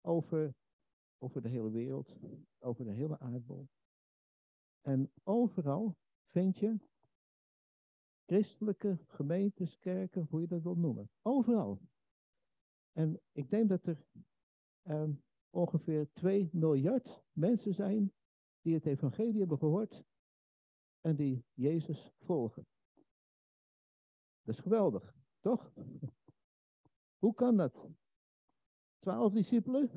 over, 0.00 0.54
over 1.18 1.42
de 1.42 1.48
hele 1.48 1.70
wereld, 1.70 2.16
over 2.58 2.84
de 2.84 2.92
hele 2.92 3.18
aardbol. 3.18 3.68
En 4.80 5.10
overal 5.22 5.96
vind 6.26 6.58
je 6.58 6.78
christelijke 8.26 8.98
gemeentes, 9.06 9.78
kerken, 9.78 10.26
hoe 10.30 10.40
je 10.40 10.46
dat 10.46 10.62
wil 10.62 10.76
noemen. 10.76 11.10
Overal. 11.22 11.80
En 12.92 13.20
ik 13.32 13.50
denk 13.50 13.68
dat 13.68 13.86
er 13.86 14.04
ehm, 14.82 15.12
ongeveer 15.50 16.08
2 16.12 16.48
miljard 16.52 17.22
mensen 17.32 17.74
zijn 17.74 18.12
die 18.62 18.74
het 18.74 18.86
evangelie 18.86 19.38
hebben 19.38 19.58
gehoord 19.58 20.04
en 21.00 21.16
die 21.16 21.44
Jezus 21.54 22.12
volgen. 22.18 22.66
Dat 24.42 24.54
is 24.54 24.60
geweldig, 24.60 25.14
toch? 25.40 25.72
Hoe 27.18 27.34
kan 27.34 27.56
dat? 27.56 27.88
Twaalf 28.98 29.32
discipelen, 29.32 29.90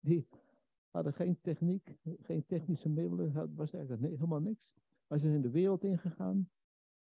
die 0.00 0.28
hadden 0.90 1.14
geen 1.14 1.40
techniek, 1.40 1.96
geen 2.02 2.46
technische 2.46 2.88
middelen, 2.88 3.54
was 3.54 3.72
eigenlijk 3.72 4.02
helemaal 4.02 4.40
niks. 4.40 4.74
Maar 5.06 5.18
ze 5.18 5.28
zijn 5.28 5.42
de 5.42 5.50
wereld 5.50 5.84
ingegaan. 5.84 6.50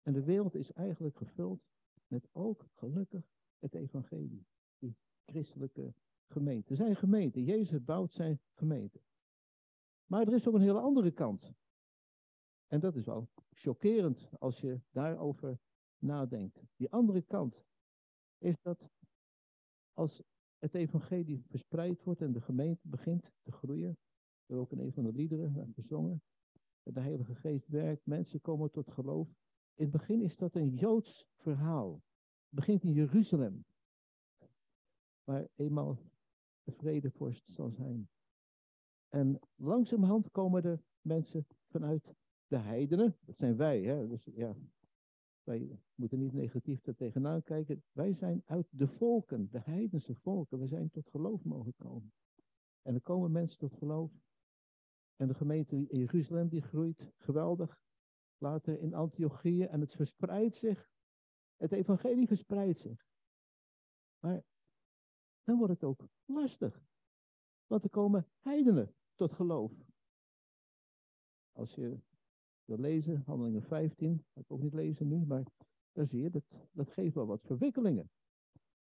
En 0.02 0.12
de 0.12 0.25
wereld 0.25 0.54
is 0.54 0.73
eigenlijk 0.73 1.16
gevuld 1.16 1.62
met 2.06 2.28
ook 2.32 2.66
gelukkig 2.73 3.25
het 3.58 3.75
evangelie. 3.75 4.46
Die 4.78 4.96
christelijke 5.25 5.94
gemeente. 6.28 6.75
Zijn 6.75 6.97
gemeenten. 6.97 7.45
Jezus 7.45 7.85
bouwt 7.85 8.12
zijn 8.12 8.40
gemeente. 8.52 9.00
Maar 10.07 10.26
er 10.26 10.35
is 10.35 10.47
ook 10.47 10.54
een 10.54 10.61
hele 10.61 10.81
andere 10.81 11.11
kant. 11.11 11.52
En 12.66 12.81
dat 12.81 12.97
is 12.97 13.04
wel 13.04 13.28
chockerend 13.50 14.28
als 14.38 14.61
je 14.61 14.81
daarover 14.90 15.59
nadenkt. 15.99 16.61
Die 16.76 16.90
andere 16.90 17.23
kant 17.23 17.64
is 18.38 18.61
dat 18.62 18.90
als 19.93 20.23
het 20.59 20.75
evangelie 20.75 21.45
verspreid 21.49 22.02
wordt 22.02 22.21
en 22.21 22.33
de 22.33 22.40
gemeente 22.40 22.88
begint 22.88 23.31
te 23.43 23.52
groeien. 23.52 23.90
We 23.90 24.54
hebben 24.54 24.66
ook 24.66 24.73
in 24.73 24.87
een 24.87 24.93
van 24.93 25.04
de 25.04 25.12
liederen 25.12 25.73
gezongen. 25.75 26.23
De 26.83 27.00
Heilige 27.00 27.35
Geest 27.35 27.69
werkt, 27.69 28.07
mensen 28.07 28.40
komen 28.40 28.71
tot 28.71 28.90
geloof. 28.90 29.28
In 29.75 29.85
het 29.85 29.90
begin 29.90 30.21
is 30.21 30.37
dat 30.37 30.54
een 30.54 30.75
Joods 30.75 31.26
verhaal. 31.37 31.93
Het 31.93 32.02
begint 32.50 32.83
in 32.83 32.93
Jeruzalem, 32.93 33.64
waar 35.25 35.49
eenmaal 35.54 35.99
de 36.64 36.73
vredevorst 36.73 37.44
zal 37.47 37.71
zijn. 37.71 38.09
En 39.09 39.40
langzamerhand 39.54 40.30
komen 40.30 40.64
er 40.64 40.83
mensen 41.00 41.47
vanuit 41.68 42.14
de 42.47 42.56
heidenen, 42.56 43.16
dat 43.21 43.37
zijn 43.37 43.56
wij, 43.56 43.83
hè? 43.83 44.09
Dus, 44.09 44.25
ja, 44.25 44.56
wij 45.44 45.78
moeten 45.94 46.18
niet 46.18 46.33
negatief 46.33 46.87
er 46.87 46.97
tegenaan 46.97 47.42
kijken. 47.42 47.83
Wij 47.92 48.14
zijn 48.14 48.42
uit 48.44 48.66
de 48.71 48.88
volken, 48.88 49.49
de 49.50 49.61
heidense 49.61 50.14
volken. 50.14 50.59
We 50.59 50.66
zijn 50.66 50.90
tot 50.90 51.09
geloof 51.09 51.44
mogen 51.44 51.75
komen. 51.76 52.12
En 52.83 52.94
er 52.94 53.02
komen 53.02 53.33
mensen 53.33 53.59
tot 53.59 53.75
geloof. 53.75 54.12
En 55.16 55.28
de 55.28 55.35
gemeente 55.35 55.76
in 55.76 55.99
Jeruzalem 55.99 56.49
die 56.49 56.62
groeit 56.62 57.12
geweldig. 57.16 57.78
Later 58.38 58.80
in 58.80 58.94
Antiochieën 58.94 59.68
en 59.68 59.80
het 59.80 59.94
verspreidt 59.94 60.56
zich. 60.56 60.90
Het 61.56 61.73
evangelie 61.73 62.26
verspreidt 62.26 62.80
zich. 62.80 63.06
Maar 64.18 64.42
dan 65.44 65.58
wordt 65.58 65.72
het 65.72 65.84
ook 65.84 66.08
lastig. 66.24 66.80
Want 67.66 67.84
er 67.84 67.90
komen 67.90 68.28
heidenen 68.40 68.94
tot 69.14 69.32
geloof. 69.32 69.72
Als 71.52 71.74
je 71.74 71.98
wil 72.64 72.78
lezen, 72.78 73.22
handelingen 73.26 73.62
15, 73.62 74.24
ga 74.32 74.40
ik 74.40 74.50
ook 74.50 74.62
niet 74.62 74.74
lezen 74.74 75.08
nu, 75.08 75.26
maar 75.26 75.44
daar 75.92 76.06
zie 76.06 76.20
je, 76.20 76.30
dat, 76.30 76.44
dat 76.72 76.90
geeft 76.90 77.14
wel 77.14 77.26
wat 77.26 77.42
verwikkelingen. 77.42 78.10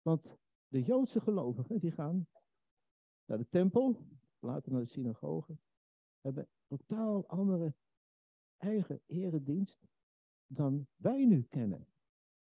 Want 0.02 0.26
de 0.68 0.82
Joodse 0.82 1.20
gelovigen, 1.20 1.78
die 1.78 1.92
gaan 1.92 2.26
naar 3.24 3.38
de 3.38 3.48
tempel, 3.48 3.96
later 4.38 4.72
naar 4.72 4.80
de 4.80 4.90
synagoge, 4.90 5.58
hebben 6.20 6.48
totaal 6.66 7.26
andere 7.26 7.74
eigen 8.56 9.00
eredienst 9.06 9.78
dan 10.46 10.86
wij 10.96 11.24
nu 11.24 11.42
kennen. 11.42 11.86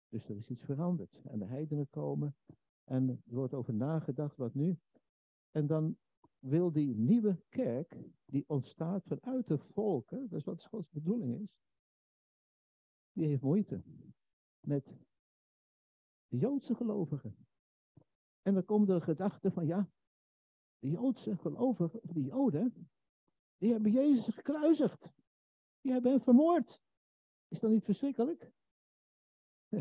Dus 0.08 0.28
er 0.28 0.36
is 0.36 0.48
iets 0.48 0.64
veranderd. 0.64 1.20
En 1.24 1.38
de 1.38 1.44
heidenen 1.44 1.88
komen 1.90 2.36
en 2.88 3.08
er 3.08 3.34
wordt 3.34 3.54
over 3.54 3.74
nagedacht 3.74 4.36
wat 4.36 4.54
nu. 4.54 4.78
En 5.50 5.66
dan 5.66 5.96
wil 6.38 6.72
die 6.72 6.96
nieuwe 6.96 7.42
kerk, 7.48 7.96
die 8.24 8.44
ontstaat 8.48 9.04
vanuit 9.06 9.46
de 9.46 9.58
volken, 9.58 10.28
dat 10.28 10.38
is 10.38 10.44
wat 10.44 10.64
Gods 10.64 10.90
bedoeling 10.90 11.40
is, 11.40 11.58
die 13.12 13.26
heeft 13.26 13.42
moeite 13.42 13.82
met 14.60 14.84
de 16.28 16.36
Joodse 16.36 16.74
gelovigen. 16.74 17.36
En 18.42 18.54
dan 18.54 18.64
komt 18.64 18.86
de 18.86 19.00
gedachte 19.00 19.50
van, 19.50 19.66
ja, 19.66 19.90
de 20.78 20.90
Joodse 20.90 21.36
gelovigen, 21.36 22.02
of 22.02 22.10
de 22.10 22.22
Joden, 22.22 22.90
die 23.56 23.72
hebben 23.72 23.92
Jezus 23.92 24.34
gekruisigd. 24.34 25.08
Die 25.80 25.92
hebben 25.92 26.12
hem 26.12 26.20
vermoord. 26.20 26.80
Is 27.48 27.60
dat 27.60 27.70
niet 27.70 27.84
verschrikkelijk? 27.84 28.52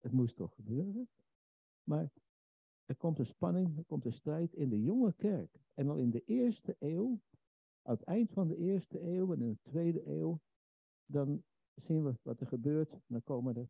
Het 0.00 0.12
moest 0.12 0.36
toch 0.36 0.54
gebeuren. 0.54 1.08
Maar 1.82 2.10
er 2.90 2.96
komt 2.96 3.18
een 3.18 3.26
spanning, 3.26 3.78
er 3.78 3.84
komt 3.84 4.04
een 4.04 4.12
strijd 4.12 4.52
in 4.52 4.68
de 4.68 4.82
jonge 4.82 5.12
kerk. 5.12 5.60
En 5.74 5.88
al 5.88 5.96
in 5.96 6.10
de 6.10 6.24
eerste 6.24 6.76
eeuw, 6.78 7.20
aan 7.82 7.94
het 7.94 8.02
eind 8.02 8.30
van 8.30 8.48
de 8.48 8.56
eerste 8.56 9.00
eeuw 9.00 9.32
en 9.32 9.40
in 9.40 9.52
de 9.52 9.70
tweede 9.70 10.06
eeuw, 10.06 10.40
dan 11.06 11.42
zien 11.74 12.04
we 12.04 12.14
wat 12.22 12.40
er 12.40 12.46
gebeurt. 12.46 13.00
Dan 13.06 13.22
komen 13.22 13.56
er 13.56 13.68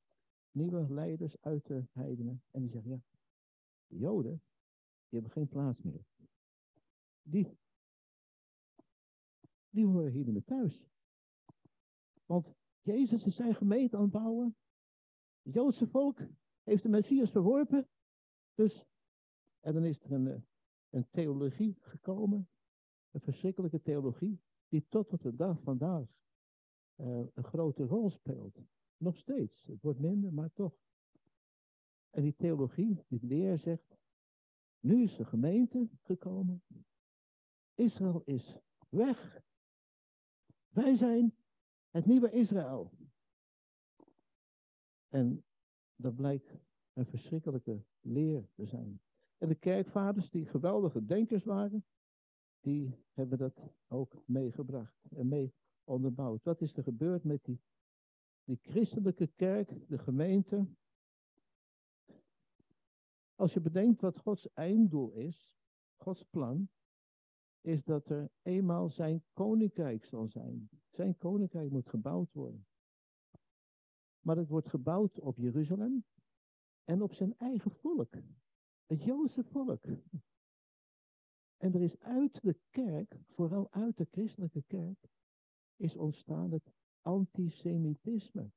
nieuwe 0.50 0.92
leiders 0.92 1.40
uit 1.40 1.66
de 1.66 1.84
heidenen. 1.92 2.42
En 2.50 2.60
die 2.60 2.70
zeggen, 2.70 2.90
ja, 2.90 3.02
de 3.86 3.96
Joden, 3.96 4.42
die 5.08 5.20
hebben 5.20 5.30
geen 5.30 5.48
plaats 5.48 5.82
meer. 5.82 6.04
Die, 7.22 7.58
die 9.70 9.86
horen 9.86 10.12
hier 10.12 10.24
niet 10.24 10.32
meer 10.32 10.44
thuis. 10.44 10.84
Want 12.26 12.54
Jezus 12.82 13.24
is 13.24 13.34
zijn 13.34 13.54
gemeente 13.54 13.96
aan 13.96 14.02
het 14.02 14.12
bouwen. 14.12 14.56
Het 15.42 15.54
Joodse 15.54 15.86
volk 15.86 16.20
heeft 16.62 16.82
de 16.82 16.88
Messias 16.88 17.30
verworpen. 17.30 17.88
Dus 18.54 18.88
en 19.60 19.74
dan 19.74 19.84
is 19.84 20.02
er 20.02 20.12
een, 20.12 20.26
eh, 20.26 20.40
een 20.90 21.08
theologie 21.10 21.76
gekomen, 21.80 22.48
een 23.10 23.20
verschrikkelijke 23.20 23.82
theologie, 23.82 24.40
die 24.68 24.86
tot 24.88 25.12
op 25.12 25.22
de 25.22 25.34
dag 25.34 25.62
vandaag 25.62 26.08
uh, 26.96 27.26
een 27.34 27.44
grote 27.44 27.84
rol 27.84 28.10
speelt. 28.10 28.58
Nog 28.96 29.18
steeds. 29.18 29.64
Het 29.66 29.82
wordt 29.82 29.98
minder, 29.98 30.32
maar 30.32 30.52
toch. 30.52 30.78
En 32.10 32.22
die 32.22 32.34
theologie, 32.36 33.04
die 33.08 33.26
leer 33.26 33.58
zegt, 33.58 33.96
nu 34.80 35.02
is 35.02 35.16
de 35.16 35.24
gemeente 35.24 35.88
gekomen. 36.02 36.62
Israël 37.74 38.22
is 38.24 38.58
weg. 38.88 39.42
Wij 40.68 40.96
zijn 40.96 41.34
het 41.90 42.06
nieuwe 42.06 42.30
Israël. 42.30 42.92
En 45.08 45.44
dat 45.96 46.14
blijkt 46.14 46.54
een 46.92 47.06
verschrikkelijke 47.06 47.84
leer 48.00 48.48
te 48.54 48.66
zijn. 48.66 49.00
En 49.40 49.48
de 49.48 49.54
kerkvaders, 49.54 50.30
die 50.30 50.46
geweldige 50.46 51.04
denkers 51.04 51.44
waren, 51.44 51.84
die 52.60 52.94
hebben 53.12 53.38
dat 53.38 53.60
ook 53.88 54.22
meegebracht 54.26 55.04
en 55.10 55.28
mee 55.28 55.54
onderbouwd. 55.84 56.42
Wat 56.42 56.60
is 56.60 56.76
er 56.76 56.82
gebeurd 56.82 57.24
met 57.24 57.44
die, 57.44 57.60
die 58.44 58.58
christelijke 58.62 59.26
kerk, 59.26 59.88
de 59.88 59.98
gemeente? 59.98 60.66
Als 63.34 63.52
je 63.52 63.60
bedenkt 63.60 64.00
wat 64.00 64.18
Gods 64.18 64.52
einddoel 64.52 65.12
is, 65.12 65.52
Gods 65.96 66.24
plan, 66.30 66.68
is 67.60 67.84
dat 67.84 68.08
er 68.08 68.30
eenmaal 68.42 68.90
zijn 68.90 69.24
koninkrijk 69.32 70.04
zal 70.04 70.28
zijn. 70.28 70.68
Zijn 70.90 71.18
koninkrijk 71.18 71.70
moet 71.70 71.88
gebouwd 71.88 72.32
worden. 72.32 72.66
Maar 74.20 74.36
het 74.36 74.48
wordt 74.48 74.68
gebouwd 74.68 75.20
op 75.20 75.36
Jeruzalem 75.36 76.04
en 76.84 77.02
op 77.02 77.12
zijn 77.12 77.38
eigen 77.38 77.70
volk. 77.70 78.14
Het 78.90 79.02
Joodse 79.02 79.44
volk. 79.44 79.84
En 81.56 81.74
er 81.74 81.82
is 81.82 81.98
uit 81.98 82.42
de 82.42 82.56
kerk, 82.70 83.20
vooral 83.28 83.70
uit 83.70 83.96
de 83.96 84.06
christelijke 84.10 84.62
kerk, 84.66 85.08
is 85.76 85.96
ontstaan 85.96 86.52
het 86.52 86.72
antisemitisme. 87.00 88.50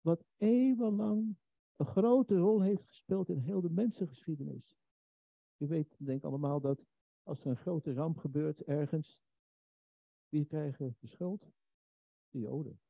Wat 0.00 0.24
eeuwenlang 0.36 1.36
een 1.76 1.86
grote 1.86 2.36
rol 2.36 2.62
heeft 2.62 2.86
gespeeld 2.86 3.28
in 3.28 3.38
heel 3.38 3.60
de 3.60 3.70
mensengeschiedenis. 3.70 4.78
Je 5.56 5.66
weet, 5.66 5.96
denk 5.98 6.24
allemaal 6.24 6.60
dat 6.60 6.84
als 7.22 7.40
er 7.40 7.50
een 7.50 7.56
grote 7.56 7.92
ramp 7.92 8.16
gebeurt 8.16 8.62
ergens, 8.62 9.18
wie 10.28 10.44
krijgen 10.44 10.96
de 11.00 11.06
schuld? 11.06 11.50
De 12.30 12.38
Joden. 12.38 12.80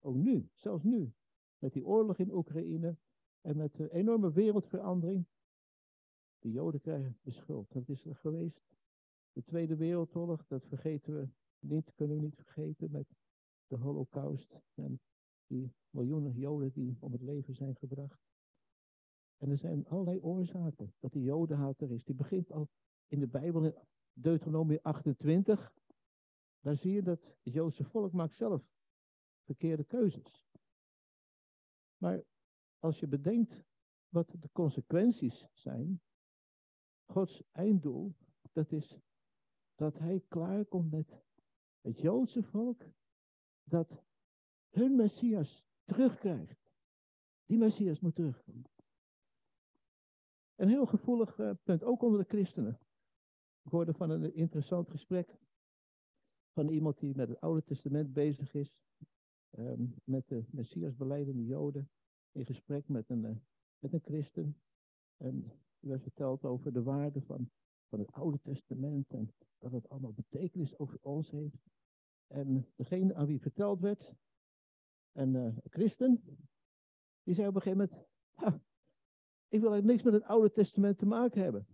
Ook 0.00 0.14
nu, 0.14 0.48
zelfs 0.54 0.82
nu, 0.84 1.12
met 1.58 1.72
die 1.72 1.86
oorlog 1.86 2.18
in 2.18 2.32
Oekraïne 2.32 2.96
en 3.40 3.56
met 3.56 3.74
de 3.74 3.92
enorme 3.92 4.32
wereldverandering, 4.32 5.26
de 6.42 6.50
Joden 6.50 6.80
krijgen 6.80 7.18
de 7.22 7.30
schuld. 7.30 7.72
Dat 7.72 7.88
is 7.88 8.04
er 8.04 8.16
geweest. 8.16 8.60
De 9.32 9.42
Tweede 9.44 9.76
Wereldoorlog, 9.76 10.46
dat 10.46 10.66
vergeten 10.66 11.14
we 11.14 11.28
niet, 11.58 11.92
kunnen 11.94 12.16
we 12.16 12.22
niet 12.22 12.36
vergeten 12.36 12.90
met 12.90 13.06
de 13.66 13.76
Holocaust 13.76 14.54
en 14.74 15.00
die 15.46 15.72
miljoenen 15.90 16.32
Joden 16.32 16.72
die 16.72 16.96
om 17.00 17.12
het 17.12 17.22
leven 17.22 17.54
zijn 17.54 17.76
gebracht. 17.76 18.20
En 19.36 19.50
er 19.50 19.58
zijn 19.58 19.86
allerlei 19.86 20.20
oorzaken 20.20 20.94
dat 20.98 21.12
die 21.12 21.22
Jodenhaat 21.22 21.80
er 21.80 21.90
is. 21.90 22.04
Die 22.04 22.14
begint 22.14 22.52
al 22.52 22.68
in 23.08 23.20
de 23.20 23.26
Bijbel 23.26 23.64
in 23.64 23.74
Deuteronomie 24.12 24.82
28. 24.82 25.72
Daar 26.60 26.76
zie 26.76 26.92
je 26.92 27.02
dat 27.02 27.20
het 27.42 27.86
volk 27.86 28.12
maakt 28.12 28.36
zelf 28.36 28.62
verkeerde 29.44 29.84
keuzes. 29.84 30.46
Maar 31.96 32.24
als 32.78 32.98
je 32.98 33.06
bedenkt 33.06 33.64
wat 34.08 34.28
de 34.40 34.48
consequenties 34.52 35.46
zijn, 35.52 36.00
Gods 37.12 37.42
einddoel, 37.52 38.14
dat 38.52 38.72
is 38.72 38.96
dat 39.74 39.98
hij 39.98 40.24
klaarkomt 40.28 40.90
met 40.90 41.22
het 41.80 42.00
Joodse 42.00 42.42
volk, 42.42 42.82
dat 43.64 44.02
hun 44.70 44.96
Messias 44.96 45.64
terugkrijgt. 45.84 46.60
Die 47.46 47.58
Messias 47.58 48.00
moet 48.00 48.14
terugkomen. 48.14 48.70
Een 50.54 50.68
heel 50.68 50.86
gevoelig 50.86 51.38
uh, 51.38 51.50
punt, 51.62 51.82
ook 51.82 52.02
onder 52.02 52.20
de 52.20 52.28
christenen. 52.28 52.80
Ik 53.62 53.70
hoorde 53.70 53.94
van 53.94 54.10
een 54.10 54.34
interessant 54.34 54.90
gesprek 54.90 55.38
van 56.52 56.68
iemand 56.68 56.98
die 56.98 57.16
met 57.16 57.28
het 57.28 57.40
Oude 57.40 57.64
Testament 57.64 58.12
bezig 58.12 58.54
is, 58.54 58.72
um, 59.58 59.94
met 60.04 60.28
de 60.28 60.44
Messias 60.50 60.96
beleidende 60.96 61.44
Joden, 61.44 61.90
in 62.32 62.46
gesprek 62.46 62.88
met 62.88 63.08
een, 63.08 63.24
uh, 63.24 63.36
met 63.78 63.92
een 63.92 64.02
christen. 64.02 64.60
En 65.16 65.52
er 65.82 65.88
werd 65.88 66.02
verteld 66.02 66.44
over 66.44 66.72
de 66.72 66.82
waarde 66.82 67.20
van, 67.20 67.50
van 67.88 67.98
het 67.98 68.12
Oude 68.12 68.40
Testament 68.40 69.10
en 69.10 69.32
dat 69.58 69.72
het 69.72 69.88
allemaal 69.88 70.12
betekenis 70.12 70.78
over 70.78 70.98
ons 71.00 71.30
heeft. 71.30 71.70
En 72.26 72.72
degene 72.76 73.14
aan 73.14 73.26
wie 73.26 73.40
verteld 73.40 73.80
werd, 73.80 74.14
een 75.12 75.34
uh, 75.34 75.56
christen, 75.64 76.22
die 77.22 77.34
zei 77.34 77.48
op 77.48 77.54
een 77.54 77.62
gegeven 77.62 77.88
moment, 77.90 78.08
ik 79.54 79.60
wil 79.60 79.72
eigenlijk 79.72 79.84
niks 79.84 80.02
met 80.02 80.12
het 80.12 80.22
Oude 80.22 80.52
Testament 80.52 80.98
te 80.98 81.06
maken 81.06 81.42
hebben. 81.42 81.66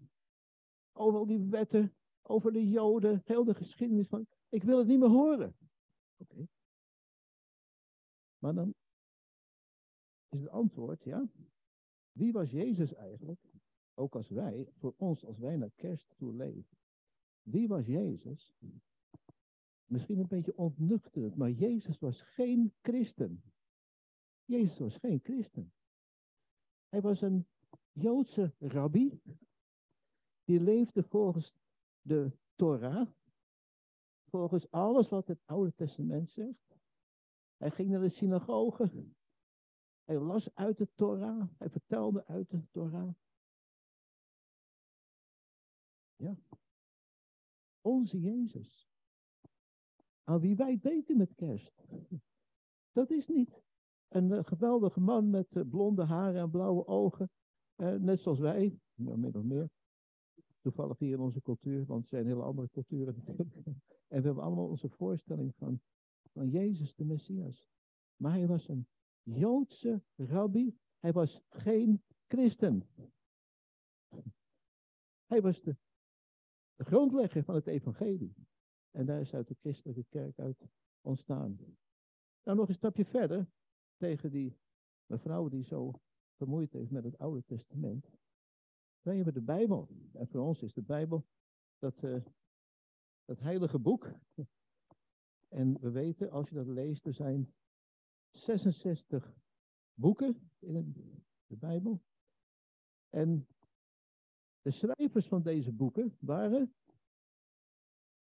Over 0.92 1.18
al 1.18 1.26
die 1.26 1.38
wetten, 1.38 1.94
over 2.22 2.52
de 2.52 2.68
Joden, 2.68 3.22
heel 3.24 3.44
de 3.44 3.54
geschiedenis 3.54 4.08
van, 4.08 4.26
ik 4.48 4.62
wil 4.62 4.78
het 4.78 4.86
niet 4.86 4.98
meer 4.98 5.08
horen. 5.08 5.56
Oké. 6.16 6.48
Maar 8.38 8.54
dan 8.54 8.74
is 10.28 10.40
het 10.40 10.50
antwoord, 10.50 11.04
ja, 11.04 11.28
wie 12.12 12.32
was 12.32 12.50
Jezus 12.50 12.94
eigenlijk? 12.94 13.40
Ook 13.98 14.14
als 14.14 14.28
wij, 14.28 14.68
voor 14.78 14.94
ons, 14.96 15.24
als 15.24 15.38
wij 15.38 15.56
naar 15.56 15.70
kerst 15.70 16.14
toe 16.16 16.34
leven. 16.34 16.76
Wie 17.42 17.68
was 17.68 17.86
Jezus? 17.86 18.54
Misschien 19.84 20.18
een 20.18 20.28
beetje 20.28 20.56
ontnuchterend, 20.56 21.36
maar 21.36 21.50
Jezus 21.50 21.98
was 21.98 22.22
geen 22.22 22.72
christen. 22.82 23.42
Jezus 24.44 24.78
was 24.78 24.96
geen 24.96 25.20
christen. 25.22 25.72
Hij 26.88 27.00
was 27.00 27.20
een 27.20 27.46
Joodse 27.92 28.52
rabbi. 28.58 29.20
Die 30.44 30.60
leefde 30.60 31.02
volgens 31.02 31.54
de 32.02 32.32
Torah. 32.56 33.08
Volgens 34.28 34.70
alles 34.70 35.08
wat 35.08 35.26
het 35.26 35.40
Oude 35.44 35.74
Testament 35.74 36.30
zegt. 36.30 36.76
Hij 37.56 37.70
ging 37.70 37.90
naar 37.90 38.00
de 38.00 38.10
synagoge. 38.10 39.04
Hij 40.04 40.18
las 40.18 40.54
uit 40.54 40.76
de 40.76 40.88
Torah. 40.94 41.48
Hij 41.56 41.70
vertelde 41.70 42.26
uit 42.26 42.50
de 42.50 42.62
Torah. 42.70 43.14
Ja. 46.18 46.36
Onze 47.80 48.20
Jezus. 48.20 48.88
Aan 50.24 50.40
wie 50.40 50.56
wij 50.56 50.78
denken 50.78 51.16
met 51.16 51.34
kerst. 51.34 51.72
Dat 52.92 53.10
is 53.10 53.26
niet 53.26 53.62
een 54.08 54.32
eh, 54.32 54.44
geweldige 54.44 55.00
man 55.00 55.30
met 55.30 55.56
eh, 55.56 55.62
blonde 55.68 56.04
haren 56.04 56.40
en 56.40 56.50
blauwe 56.50 56.86
ogen. 56.86 57.30
Eh, 57.74 57.94
net 57.94 58.20
zoals 58.20 58.38
wij, 58.38 58.78
nou, 58.94 59.18
min 59.18 59.34
of 59.34 59.42
meer. 59.42 59.70
Toevallig 60.60 60.98
hier 60.98 61.12
in 61.12 61.20
onze 61.20 61.42
cultuur, 61.42 61.86
want 61.86 62.00
het 62.00 62.08
zijn 62.08 62.26
hele 62.26 62.42
andere 62.42 62.68
culturen. 62.70 63.14
En 64.08 64.20
we 64.20 64.26
hebben 64.26 64.44
allemaal 64.44 64.68
onze 64.68 64.88
voorstelling 64.88 65.54
van, 65.56 65.80
van 66.32 66.48
Jezus 66.48 66.94
de 66.94 67.04
Messias. 67.04 67.68
Maar 68.16 68.32
hij 68.32 68.46
was 68.46 68.68
een 68.68 68.86
Joodse 69.22 70.02
rabbi. 70.16 70.78
Hij 70.98 71.12
was 71.12 71.40
geen 71.48 72.02
christen. 72.26 72.88
Hij 75.26 75.40
was 75.42 75.62
de, 75.62 75.76
de 76.78 76.84
grondlegger 76.84 77.44
van 77.44 77.54
het 77.54 77.66
evangelie. 77.66 78.34
En 78.90 79.06
daar 79.06 79.20
is 79.20 79.34
uit 79.34 79.48
de 79.48 79.56
christelijke 79.60 80.04
kerk 80.08 80.38
uit 80.38 80.68
ontstaan. 81.00 81.58
Nou, 82.42 82.58
nog 82.58 82.68
een 82.68 82.74
stapje 82.74 83.04
verder 83.04 83.48
tegen 83.96 84.30
die 84.30 84.58
mevrouw 85.06 85.48
die 85.48 85.64
zo 85.64 86.00
vermoeid 86.36 86.72
heeft 86.72 86.90
met 86.90 87.04
het 87.04 87.18
Oude 87.18 87.44
Testament. 87.44 88.06
Wij 89.00 89.16
hebben 89.16 89.34
de 89.34 89.42
Bijbel. 89.42 89.88
En 90.12 90.28
voor 90.28 90.40
ons 90.40 90.62
is 90.62 90.72
de 90.72 90.82
Bijbel 90.82 91.26
dat, 91.78 92.02
uh, 92.02 92.24
dat 93.24 93.38
heilige 93.38 93.78
boek. 93.78 94.12
En 95.48 95.80
we 95.80 95.90
weten, 95.90 96.30
als 96.30 96.48
je 96.48 96.54
dat 96.54 96.66
leest, 96.66 97.06
er 97.06 97.14
zijn 97.14 97.54
66 98.30 99.34
boeken 99.94 100.50
in 100.58 100.94
de 101.46 101.56
Bijbel. 101.56 102.02
En 103.08 103.46
de 104.68 104.74
schrijvers 104.74 105.26
van 105.26 105.42
deze 105.42 105.72
boeken 105.72 106.16
waren, 106.20 106.74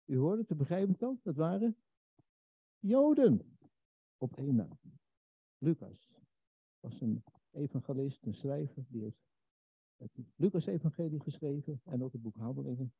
u 0.04 0.16
hoorde 0.16 0.40
het, 0.40 0.50
u 0.50 0.54
begrijpt 0.54 0.92
het 0.92 1.02
al, 1.02 1.18
dat 1.22 1.36
waren 1.36 1.76
Joden 2.78 3.58
op 4.16 4.36
één 4.36 4.54
naam. 4.54 4.78
Lucas 5.58 6.10
was 6.80 7.00
een 7.00 7.22
evangelist, 7.50 8.26
een 8.26 8.34
schrijver, 8.34 8.84
die 8.88 9.02
heeft 9.02 9.18
het 9.96 10.10
Lucas-evangelie 10.36 11.20
geschreven 11.20 11.80
en 11.84 12.02
ook 12.02 12.12
het 12.12 12.22
boek 12.22 12.36
Handelingen. 12.36 12.92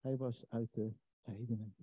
Hij 0.00 0.16
was 0.16 0.44
uit 0.48 0.74
de 0.74 0.92
heidenen. 1.20 1.74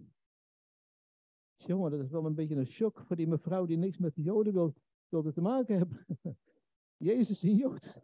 Jongen, 1.56 1.92
dat 1.92 2.00
is 2.00 2.10
wel 2.10 2.26
een 2.26 2.36
beetje 2.36 2.56
een 2.56 2.68
shock 2.68 3.00
voor 3.00 3.16
die 3.16 3.28
mevrouw 3.28 3.66
die 3.66 3.78
niks 3.78 3.98
met 3.98 4.16
de 4.16 4.22
Joden 4.22 4.54
wil, 4.54 4.74
wilde 5.08 5.34
te 5.34 5.42
maken 5.42 5.78
hebben. 5.78 6.06
Jezus 6.98 7.42
een 7.42 7.56
Jood. 7.56 7.96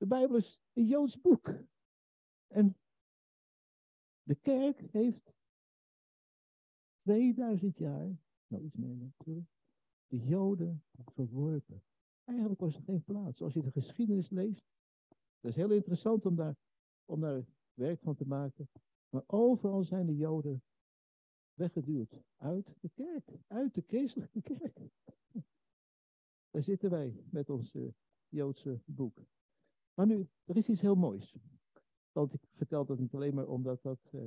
De 0.00 0.06
Bijbel 0.06 0.36
is 0.36 0.60
een 0.72 0.86
Joods 0.86 1.20
boek. 1.20 1.54
En 2.46 2.76
de 4.22 4.34
kerk 4.34 4.80
heeft 4.92 5.32
2000 7.02 7.78
jaar, 7.78 8.18
nou 8.46 8.64
iets 8.64 8.76
meer 8.76 8.96
natuurlijk, 8.96 9.48
de 10.06 10.18
Joden 10.18 10.84
verworpen. 11.14 11.82
Eigenlijk 12.24 12.60
was 12.60 12.76
er 12.76 12.82
geen 12.82 13.04
plaats. 13.04 13.42
Als 13.42 13.52
je 13.52 13.62
de 13.62 13.70
geschiedenis 13.70 14.30
leest, 14.30 14.64
dat 15.40 15.50
is 15.50 15.56
heel 15.56 15.70
interessant 15.70 16.26
om 16.26 16.36
daar, 16.36 16.56
om 17.04 17.20
daar 17.20 17.44
werk 17.74 18.00
van 18.00 18.16
te 18.16 18.26
maken. 18.26 18.68
Maar 19.08 19.24
overal 19.26 19.84
zijn 19.84 20.06
de 20.06 20.16
Joden 20.16 20.62
weggeduwd 21.54 22.22
uit 22.36 22.76
de 22.80 22.88
kerk, 22.88 23.30
uit 23.46 23.74
de 23.74 23.84
christelijke 23.86 24.42
kerk. 24.42 24.78
Daar 26.50 26.62
zitten 26.62 26.90
wij 26.90 27.24
met 27.30 27.50
ons 27.50 27.74
uh, 27.74 27.92
Joodse 28.28 28.80
boek. 28.84 29.22
Maar 30.00 30.08
nu, 30.08 30.28
er 30.44 30.56
is 30.56 30.68
iets 30.68 30.80
heel 30.80 30.94
moois. 30.94 31.36
Want 32.12 32.34
ik 32.34 32.40
vertel 32.54 32.84
dat 32.84 32.98
niet 32.98 33.14
alleen 33.14 33.34
maar 33.34 33.46
omdat 33.46 33.82
dat, 33.82 33.98
uh, 34.12 34.22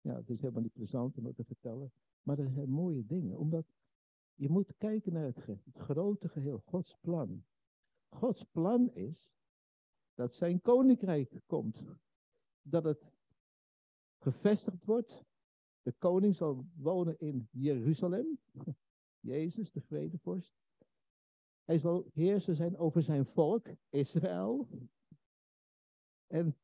ja, 0.00 0.14
het 0.14 0.30
is 0.30 0.40
helemaal 0.40 0.62
niet 0.62 0.72
plezant 0.72 1.16
om 1.16 1.24
dat 1.24 1.36
te 1.36 1.44
vertellen. 1.44 1.92
Maar 2.22 2.38
er 2.38 2.50
zijn 2.50 2.70
mooie 2.70 3.06
dingen. 3.06 3.38
Omdat 3.38 3.66
je 4.34 4.48
moet 4.48 4.76
kijken 4.78 5.12
naar 5.12 5.24
het, 5.24 5.46
het 5.46 5.78
grote 5.78 6.28
geheel, 6.28 6.62
Gods 6.64 6.96
plan. 7.00 7.44
Gods 8.08 8.44
plan 8.44 8.90
is 8.94 9.32
dat 10.14 10.34
zijn 10.34 10.60
koninkrijk 10.60 11.40
komt. 11.46 11.82
Dat 12.62 12.84
het 12.84 13.12
gevestigd 14.18 14.84
wordt. 14.84 15.24
De 15.82 15.92
koning 15.92 16.36
zal 16.36 16.66
wonen 16.76 17.18
in 17.18 17.48
Jeruzalem. 17.50 18.38
Jezus, 19.20 19.72
de 19.72 19.80
vredevorst. 19.80 20.54
Hij 21.64 21.78
zal 21.78 22.10
heersen 22.12 22.56
zijn 22.56 22.76
over 22.76 23.02
zijn 23.02 23.26
volk, 23.26 23.66
Israël. 23.88 24.68
En 26.26 26.56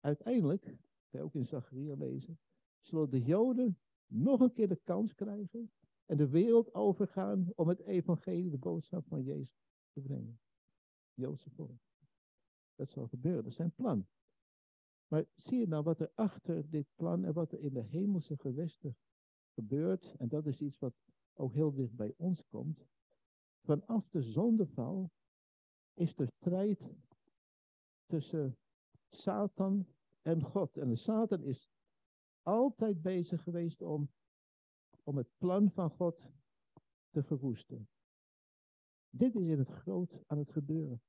uiteindelijk, 0.00 0.76
ook 1.10 1.34
in 1.34 1.46
Zacharia 1.46 1.94
lezen, 1.94 2.38
zullen 2.80 3.10
de 3.10 3.22
Joden 3.22 3.78
nog 4.06 4.40
een 4.40 4.52
keer 4.52 4.68
de 4.68 4.80
kans 4.84 5.14
krijgen 5.14 5.70
en 6.06 6.16
de 6.16 6.28
wereld 6.28 6.74
overgaan 6.74 7.52
om 7.54 7.68
het 7.68 7.80
evangelie, 7.80 8.50
de 8.50 8.58
boodschap 8.58 9.06
van 9.06 9.22
Jezus 9.22 9.54
te 9.92 10.00
brengen. 10.00 10.40
Joodse 11.14 11.50
volk. 11.50 11.80
Dat 12.74 12.90
zal 12.90 13.08
gebeuren, 13.08 13.42
dat 13.42 13.50
is 13.50 13.56
zijn 13.56 13.74
plan. 13.74 14.06
Maar 15.08 15.24
zie 15.34 15.58
je 15.58 15.68
nou 15.68 15.82
wat 15.82 16.00
er 16.00 16.10
achter 16.14 16.70
dit 16.70 16.86
plan 16.94 17.24
en 17.24 17.32
wat 17.32 17.52
er 17.52 17.60
in 17.60 17.72
de 17.72 17.82
hemelse 17.82 18.36
gewesten 18.38 18.96
gebeurt? 19.54 20.14
En 20.18 20.28
dat 20.28 20.46
is 20.46 20.60
iets 20.60 20.78
wat 20.78 20.94
ook 21.34 21.52
heel 21.52 21.72
dicht 21.72 21.94
bij 21.94 22.14
ons 22.16 22.46
komt. 22.48 22.86
Vanaf 23.62 24.08
de 24.08 24.22
zondeval 24.22 25.10
is 25.94 26.16
er 26.16 26.28
strijd 26.40 26.80
tussen 28.12 28.56
Satan 29.10 29.86
en 30.22 30.42
God. 30.42 30.76
En 30.76 30.88
de 30.88 30.96
Satan 30.96 31.42
is 31.42 31.70
altijd 32.42 33.02
bezig 33.02 33.42
geweest 33.42 33.82
om, 33.82 34.10
om 35.04 35.16
het 35.16 35.28
plan 35.38 35.70
van 35.70 35.90
God 35.90 36.20
te 37.10 37.22
verwoesten. 37.22 37.88
Dit 39.10 39.34
is 39.34 39.46
in 39.46 39.58
het 39.58 39.68
groot 39.68 40.24
aan 40.26 40.38
het 40.38 40.50
gebeuren. 40.50 41.02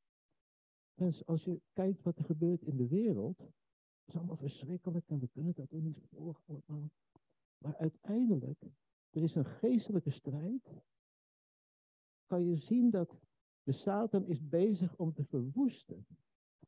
Mensen, 0.94 1.26
als 1.26 1.44
je 1.44 1.62
kijkt 1.74 2.02
wat 2.02 2.18
er 2.18 2.26
gebeurt 2.26 2.62
in 2.62 2.78
de 2.78 2.88
wereld, 2.88 3.40
is 4.06 4.16
allemaal 4.16 4.38
verschrikkelijk 4.38 5.10
en 5.10 5.20
we 5.20 5.28
kunnen 5.28 5.54
dat 5.54 5.72
ook 5.72 5.82
niet 5.82 6.08
allemaal. 6.12 6.90
Maar 7.58 7.76
uiteindelijk, 7.78 8.62
er 9.10 9.24
is 9.24 9.36
een 9.36 9.46
geestelijke 9.46 10.12
strijd. 10.12 10.70
Kan 12.26 12.46
je 12.46 12.58
zien 12.58 12.90
dat 12.90 13.20
de 13.64 13.74
Satan 13.74 14.26
is 14.26 14.48
bezig 14.48 14.96
om 14.96 15.14
te 15.14 15.26
verwoesten. 15.26 16.06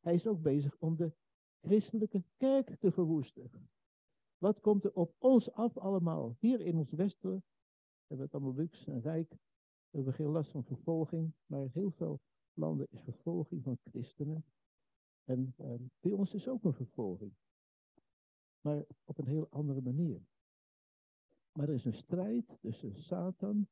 Hij 0.06 0.14
is 0.14 0.26
ook 0.26 0.42
bezig 0.42 0.76
om 0.78 0.96
de 0.96 1.12
christelijke 1.60 2.24
kerk 2.36 2.78
te 2.78 2.92
verwoesten. 2.92 3.50
Wat 4.38 4.60
komt 4.60 4.84
er 4.84 4.92
op 4.92 5.14
ons 5.18 5.52
af 5.52 5.76
allemaal? 5.76 6.36
Hier 6.38 6.60
in 6.60 6.76
ons 6.76 6.90
Westen 6.90 7.44
hebben 8.06 8.16
we 8.16 8.22
het 8.22 8.34
allemaal 8.34 8.54
luxe 8.54 8.90
en 8.90 9.00
rijk. 9.00 9.30
We 9.30 9.96
hebben 9.96 10.14
geen 10.14 10.26
last 10.26 10.50
van 10.50 10.64
vervolging, 10.64 11.34
maar 11.46 11.60
in 11.60 11.70
heel 11.72 11.90
veel 11.90 12.20
landen 12.52 12.86
is 12.90 13.00
vervolging 13.00 13.62
van 13.62 13.78
christenen. 13.84 14.44
En 15.24 15.54
uh, 15.58 15.74
bij 16.00 16.12
ons 16.12 16.34
is 16.34 16.48
ook 16.48 16.64
een 16.64 16.74
vervolging. 16.74 17.34
Maar 18.60 18.84
op 19.04 19.18
een 19.18 19.28
heel 19.28 19.48
andere 19.50 19.80
manier. 19.80 20.26
Maar 21.52 21.68
er 21.68 21.74
is 21.74 21.84
een 21.84 21.94
strijd 21.94 22.58
tussen 22.60 23.02
Satan 23.02 23.68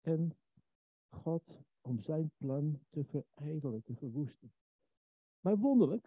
en 0.00 0.36
God 1.08 1.62
om 1.80 2.00
zijn 2.00 2.30
plan 2.36 2.80
te 2.90 3.04
verijdelen, 3.04 3.82
te 3.82 3.94
verwoesten. 3.94 4.52
Maar 5.40 5.58
wonderlijk, 5.58 6.06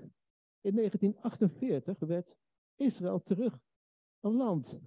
in 0.61 0.75
1948 0.75 1.99
werd 1.99 2.35
Israël 2.75 3.23
terug 3.23 3.59
een 4.19 4.33
land. 4.35 4.79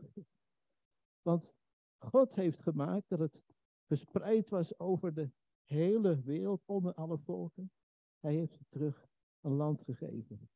Want 1.23 1.53
God 1.99 2.35
heeft 2.35 2.63
gemaakt 2.63 3.09
dat 3.09 3.19
het 3.19 3.41
verspreid 3.87 4.49
was 4.49 4.79
over 4.79 5.15
de 5.15 5.31
hele 5.65 6.21
wereld, 6.21 6.63
onder 6.65 6.95
alle 6.95 7.19
volken. 7.19 7.71
Hij 8.21 8.35
heeft 8.35 8.59
terug 8.69 9.09
een 9.41 9.53
land 9.53 9.83
gegeven. 9.83 10.49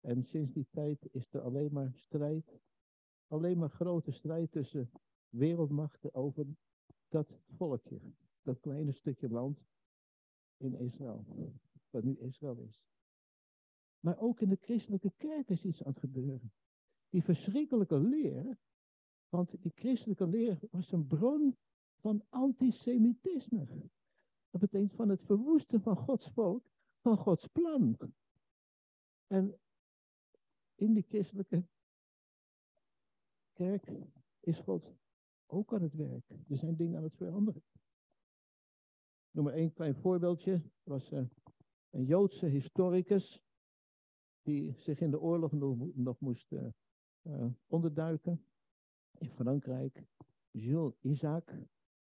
En 0.00 0.24
sinds 0.24 0.52
die 0.52 0.66
tijd 0.70 1.08
is 1.10 1.32
er 1.32 1.40
alleen 1.40 1.72
maar 1.72 1.92
strijd, 1.94 2.60
alleen 3.26 3.58
maar 3.58 3.70
grote 3.70 4.12
strijd 4.12 4.52
tussen 4.52 4.90
wereldmachten 5.28 6.14
over 6.14 6.46
dat 7.08 7.38
volkje, 7.56 8.00
dat 8.42 8.60
kleine 8.60 8.92
stukje 8.92 9.28
land 9.28 9.58
in 10.56 10.74
Israël, 10.74 11.24
wat 11.90 12.04
nu 12.04 12.18
Israël 12.18 12.56
is. 12.56 12.93
Maar 14.04 14.18
ook 14.18 14.40
in 14.40 14.48
de 14.48 14.58
christelijke 14.60 15.12
kerk 15.16 15.48
is 15.48 15.62
iets 15.62 15.82
aan 15.82 15.92
het 15.92 16.00
gebeuren. 16.00 16.52
Die 17.08 17.22
verschrikkelijke 17.22 17.98
leer, 17.98 18.58
want 19.28 19.62
die 19.62 19.72
christelijke 19.74 20.26
leer 20.26 20.58
was 20.70 20.92
een 20.92 21.06
bron 21.06 21.56
van 22.00 22.24
antisemitisme. 22.28 23.66
Dat 24.50 24.60
betekent 24.60 24.92
van 24.94 25.08
het 25.08 25.22
verwoesten 25.24 25.82
van 25.82 25.96
Gods 25.96 26.30
volk, 26.32 26.66
van 27.00 27.16
Gods 27.16 27.46
plan. 27.46 27.96
En 29.26 29.58
in 30.74 30.94
die 30.94 31.06
christelijke 31.08 31.64
kerk 33.52 33.90
is 34.40 34.58
God 34.58 34.84
ook 35.46 35.74
aan 35.74 35.82
het 35.82 35.94
werk. 35.94 36.30
Er 36.48 36.58
zijn 36.58 36.76
dingen 36.76 36.96
aan 36.96 37.02
het 37.02 37.16
veranderen. 37.16 37.62
Noem 39.30 39.44
maar 39.44 39.54
één 39.54 39.72
klein 39.72 39.94
voorbeeldje. 39.94 40.52
Er 40.52 40.90
was 40.90 41.10
uh, 41.10 41.26
een 41.90 42.04
Joodse 42.04 42.46
historicus 42.46 43.42
die 44.44 44.74
zich 44.78 45.00
in 45.00 45.10
de 45.10 45.20
oorlog 45.20 45.52
nog, 45.52 45.94
nog 45.94 46.20
moest 46.20 46.52
uh, 46.52 46.66
uh, 47.22 47.46
onderduiken 47.66 48.44
in 49.18 49.30
Frankrijk. 49.30 50.04
Jules 50.50 50.94
Isaac. 51.00 51.52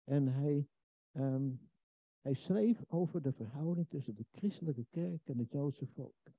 En 0.05 0.27
hij, 0.27 0.69
um, 1.13 1.61
hij 2.21 2.35
schreef 2.35 2.85
over 2.89 3.23
de 3.23 3.33
verhouding 3.33 3.89
tussen 3.89 4.15
de 4.15 4.27
christelijke 4.33 4.87
kerk 4.91 5.29
en 5.29 5.39
het 5.39 5.51
Joodse 5.51 5.87
volk. 5.87 6.35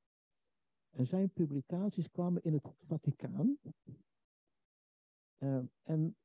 En 0.89 1.05
zijn 1.05 1.29
publicaties 1.29 2.09
kwamen 2.09 2.43
in 2.43 2.53
het 2.53 2.75
Vaticaan. 2.85 3.57
Uh, 5.39 5.63
en 5.83 6.15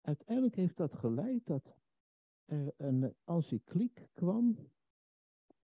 uiteindelijk 0.00 0.54
heeft 0.54 0.76
dat 0.76 0.94
geleid 0.94 1.46
dat 1.46 1.74
er 2.44 2.74
een 2.76 3.14
encycliek 3.24 4.08
kwam. 4.12 4.70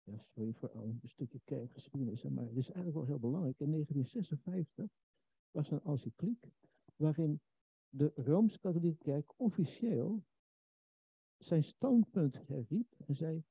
Ja, 0.05 0.25
sorry 0.33 0.53
voor 0.53 0.71
al 0.71 0.83
een 0.83 1.01
stukje 1.03 1.39
kerkgeschiedenis, 1.43 2.23
maar 2.23 2.43
het 2.43 2.57
is 2.57 2.65
eigenlijk 2.65 2.95
wel 2.95 3.05
heel 3.05 3.19
belangrijk. 3.19 3.59
In 3.59 3.71
1956 3.71 4.91
was 5.51 5.71
een 5.71 5.83
encycliek 5.83 6.47
waarin 6.95 7.39
de 7.89 8.11
Rooms-Katholieke 8.15 9.03
Kerk 9.03 9.33
officieel 9.37 10.23
zijn 11.37 11.63
standpunt 11.63 12.47
herriep 12.47 12.93
en 13.05 13.15
zei: 13.15 13.43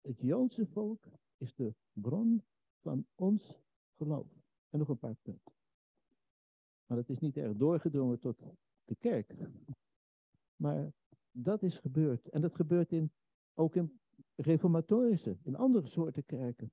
Het 0.00 0.20
Joodse 0.20 0.66
volk 0.66 1.04
is 1.36 1.54
de 1.54 1.74
bron 1.92 2.42
van 2.80 3.06
ons 3.14 3.54
geloof. 3.96 4.28
En 4.70 4.78
nog 4.78 4.88
een 4.88 4.98
paar 4.98 5.16
punten. 5.22 5.52
Maar 6.86 6.96
dat 6.96 7.08
is 7.08 7.18
niet 7.18 7.36
erg 7.36 7.56
doorgedrongen 7.56 8.18
tot 8.18 8.38
de 8.84 8.96
kerk. 8.96 9.34
Maar 10.56 10.92
dat 11.30 11.62
is 11.62 11.78
gebeurd. 11.78 12.28
En 12.28 12.40
dat 12.40 12.54
gebeurt 12.54 12.92
in, 12.92 13.12
ook 13.54 13.74
in 13.74 14.00
reformatorische, 14.34 15.38
in 15.42 15.56
andere 15.56 15.86
soorten 15.86 16.24
kerken. 16.24 16.72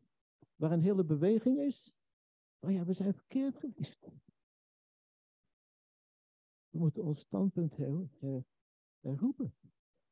Waar 0.56 0.72
een 0.72 0.82
hele 0.82 1.04
beweging 1.04 1.60
is. 1.60 1.94
Oh 2.60 2.72
ja, 2.72 2.86
we 2.86 2.94
zijn 2.94 3.14
verkeerd 3.14 3.58
geweest. 3.58 4.08
We 6.70 6.78
moeten 6.78 7.04
ons 7.04 7.20
standpunt 7.20 7.78
her, 7.78 8.10
herroepen. 9.00 9.56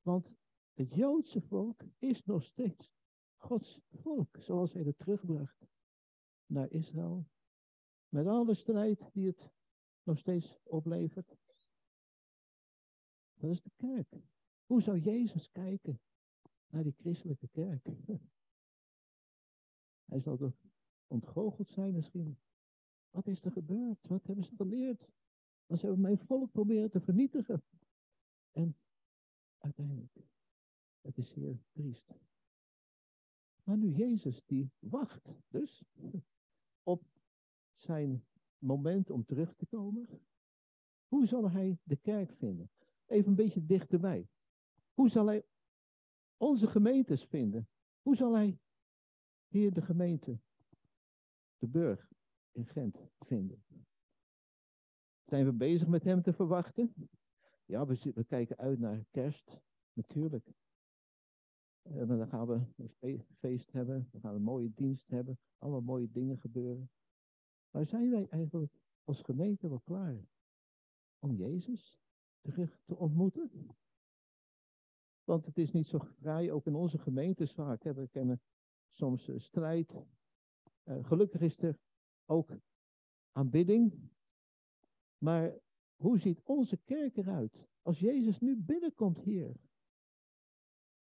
Want 0.01 0.27
het 0.73 0.93
Joodse 0.93 1.41
volk 1.41 1.81
is 1.99 2.23
nog 2.25 2.43
steeds 2.43 2.91
Gods 3.35 3.79
volk, 3.91 4.37
zoals 4.39 4.73
hij 4.73 4.83
het 4.83 4.97
terugbracht 4.97 5.65
naar 6.45 6.71
Israël. 6.71 7.27
Met 8.09 8.27
alle 8.27 8.55
strijd 8.55 9.09
die 9.13 9.27
het 9.27 9.51
nog 10.03 10.19
steeds 10.19 10.57
oplevert. 10.63 11.35
Dat 13.33 13.51
is 13.51 13.61
de 13.61 13.71
kerk. 13.75 14.21
Hoe 14.65 14.81
zou 14.81 14.99
Jezus 14.99 15.51
kijken 15.51 16.01
naar 16.73 16.83
die 16.83 16.95
christelijke 16.97 17.47
kerk? 17.47 17.85
Hij 20.11 20.19
zal 20.19 20.37
toch 20.37 20.53
ontgoocheld 21.07 21.69
zijn 21.69 21.93
misschien. 21.93 22.37
Wat 23.09 23.27
is 23.27 23.41
er 23.41 23.51
gebeurd? 23.51 24.07
Wat 24.07 24.23
hebben 24.23 24.45
ze 24.45 24.55
geleerd? 24.55 25.07
Want 25.65 25.79
ze 25.79 25.85
hebben 25.85 26.01
mijn 26.01 26.17
volk 26.17 26.51
proberen 26.51 26.91
te 26.91 27.01
vernietigen. 27.01 27.63
En 28.51 28.77
uiteindelijk, 29.57 30.17
het 31.01 31.17
is 31.17 31.31
zeer 31.31 31.63
triest. 31.71 32.13
Maar 33.63 33.77
nu 33.77 33.89
Jezus 33.89 34.45
die 34.45 34.71
wacht 34.79 35.29
dus 35.47 35.83
op 36.93 37.03
zijn 37.75 38.25
moment 38.57 39.09
om 39.09 39.25
terug 39.25 39.55
te 39.55 39.65
komen. 39.65 40.07
Hoe 41.07 41.27
zal 41.27 41.51
hij 41.51 41.77
de 41.83 41.95
kerk 41.95 42.33
vinden? 42.33 42.69
Even 43.05 43.29
een 43.29 43.35
beetje 43.35 43.65
dichterbij. 43.65 44.27
Hoe 44.93 45.09
zal 45.09 45.25
hij 45.25 45.45
onze 46.43 46.67
gemeentes 46.67 47.23
vinden? 47.23 47.67
Hoe 48.01 48.15
zal 48.15 48.33
hij 48.33 48.59
hier 49.47 49.73
de 49.73 49.81
gemeente, 49.81 50.39
de 51.57 51.67
burg 51.67 52.11
in 52.51 52.65
Gent 52.65 52.97
vinden? 53.19 53.63
Zijn 55.25 55.45
we 55.45 55.53
bezig 55.53 55.87
met 55.87 56.03
hem 56.03 56.21
te 56.21 56.33
verwachten? 56.33 56.93
Ja, 57.65 57.85
we, 57.85 58.11
we 58.13 58.23
kijken 58.23 58.57
uit 58.57 58.79
naar 58.79 59.05
kerst, 59.11 59.61
natuurlijk. 59.93 60.53
En 61.81 62.07
dan 62.07 62.27
gaan 62.27 62.47
we 62.47 62.61
een 62.99 63.25
feest 63.39 63.71
hebben, 63.71 64.09
we 64.11 64.19
gaan 64.19 64.35
een 64.35 64.41
mooie 64.41 64.73
dienst 64.73 65.07
hebben, 65.07 65.39
allemaal 65.57 65.81
mooie 65.81 66.11
dingen 66.11 66.37
gebeuren. 66.37 66.91
Maar 67.71 67.85
zijn 67.85 68.09
wij 68.09 68.27
eigenlijk 68.29 68.73
als 69.03 69.21
gemeente 69.21 69.69
wel 69.69 69.81
klaar 69.81 70.25
om 71.19 71.35
Jezus 71.35 71.99
terug 72.41 72.79
te 72.85 72.95
ontmoeten? 72.95 73.51
Want 75.23 75.45
het 75.45 75.57
is 75.57 75.71
niet 75.71 75.87
zo 75.87 75.97
vrij, 75.97 76.51
ook 76.51 76.65
in 76.65 76.75
onze 76.75 76.97
gemeentes 76.97 77.53
vaak. 77.53 77.83
We 77.83 78.07
kennen 78.07 78.41
soms 78.89 79.27
uh, 79.27 79.39
strijd. 79.39 79.93
Uh, 80.83 81.05
gelukkig 81.05 81.41
is 81.41 81.57
er 81.57 81.79
ook 82.25 82.49
aanbidding. 83.31 84.11
Maar 85.17 85.59
hoe 85.95 86.19
ziet 86.19 86.41
onze 86.43 86.77
kerk 86.77 87.17
eruit 87.17 87.67
als 87.81 87.99
Jezus 87.99 88.39
nu 88.39 88.55
binnenkomt 88.55 89.19
hier? 89.19 89.55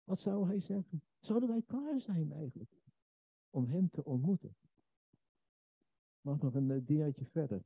Wat 0.05 0.21
zou 0.21 0.47
hij 0.47 0.61
zeggen? 0.61 1.03
Zouden 1.21 1.49
wij 1.49 1.63
klaar 1.63 2.01
zijn 2.01 2.33
eigenlijk 2.33 2.83
om 3.51 3.67
hem 3.67 3.91
te 3.91 4.05
ontmoeten? 4.05 4.57
Mag 6.21 6.41
nog 6.41 6.55
een 6.55 6.89
uh, 6.89 7.15
verder. 7.15 7.65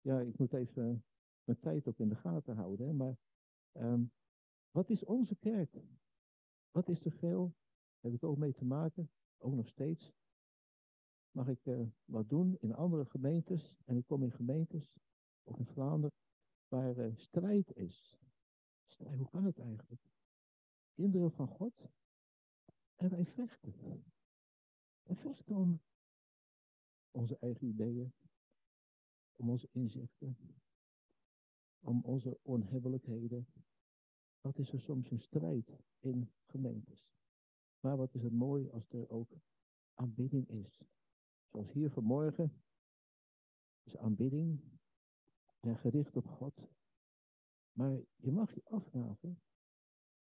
Ja, 0.00 0.20
ik 0.20 0.38
moet 0.38 0.52
even 0.52 1.04
mijn 1.44 1.60
tijd 1.60 1.88
ook 1.88 1.98
in 1.98 2.08
de 2.08 2.16
gaten 2.16 2.56
houden. 2.56 2.86
Hè? 2.86 2.92
Maar 2.92 3.16
um, 3.72 4.12
wat 4.70 4.90
is 4.90 5.04
onze 5.04 5.36
kerk? 5.36 5.82
Wat 6.70 6.88
is 6.88 7.00
te 7.00 7.10
veel? 7.10 7.54
Heb 8.00 8.12
ik 8.12 8.24
ook 8.24 8.36
mee 8.36 8.54
te 8.54 8.64
maken? 8.64 9.10
Ook 9.38 9.54
nog 9.54 9.68
steeds. 9.68 10.12
Mag 11.30 11.48
ik 11.48 11.66
uh, 11.66 11.86
wat 12.04 12.28
doen 12.28 12.56
in 12.60 12.74
andere 12.74 13.04
gemeentes? 13.04 13.76
En 13.84 13.96
ik 13.96 14.06
kom 14.06 14.22
in 14.22 14.32
gemeentes, 14.32 14.92
of 15.42 15.58
in 15.58 15.66
Vlaanderen, 15.66 16.16
waar 16.68 17.12
strijd 17.16 17.76
is. 17.76 18.18
Strijd, 18.86 19.18
hoe 19.18 19.28
kan 19.28 19.44
het 19.44 19.58
eigenlijk? 19.58 20.02
Kinderen 20.94 21.32
van 21.32 21.48
God. 21.48 21.88
En 22.96 23.08
wij 23.10 23.26
vechten. 23.26 24.04
We 25.02 25.14
vechten 25.14 25.56
om 25.56 25.80
onze 27.10 27.38
eigen 27.38 27.66
ideeën, 27.66 28.12
om 29.36 29.50
onze 29.50 29.68
inzichten, 29.72 30.36
om 31.80 32.04
onze 32.04 32.38
onhebbelijkheden. 32.42 33.46
Wat 34.40 34.58
is 34.58 34.72
er 34.72 34.80
soms 34.80 35.10
een 35.10 35.20
strijd 35.20 35.80
in 35.98 36.30
gemeentes? 36.46 37.08
Maar 37.80 37.96
wat 37.96 38.14
is 38.14 38.22
het 38.22 38.32
mooi 38.32 38.70
als 38.70 38.90
er 38.90 39.10
ook 39.10 39.30
aanbidding 39.94 40.48
is. 40.48 40.82
Zoals 41.48 41.72
hier 41.72 41.90
vanmorgen 41.90 42.62
is 43.82 43.96
aanbidding 43.96 44.60
en 45.60 45.76
gericht 45.76 46.16
op 46.16 46.26
God. 46.26 46.68
Maar 47.72 48.00
je 48.16 48.32
mag 48.32 48.54
je 48.54 48.64
afvragen 48.64 49.40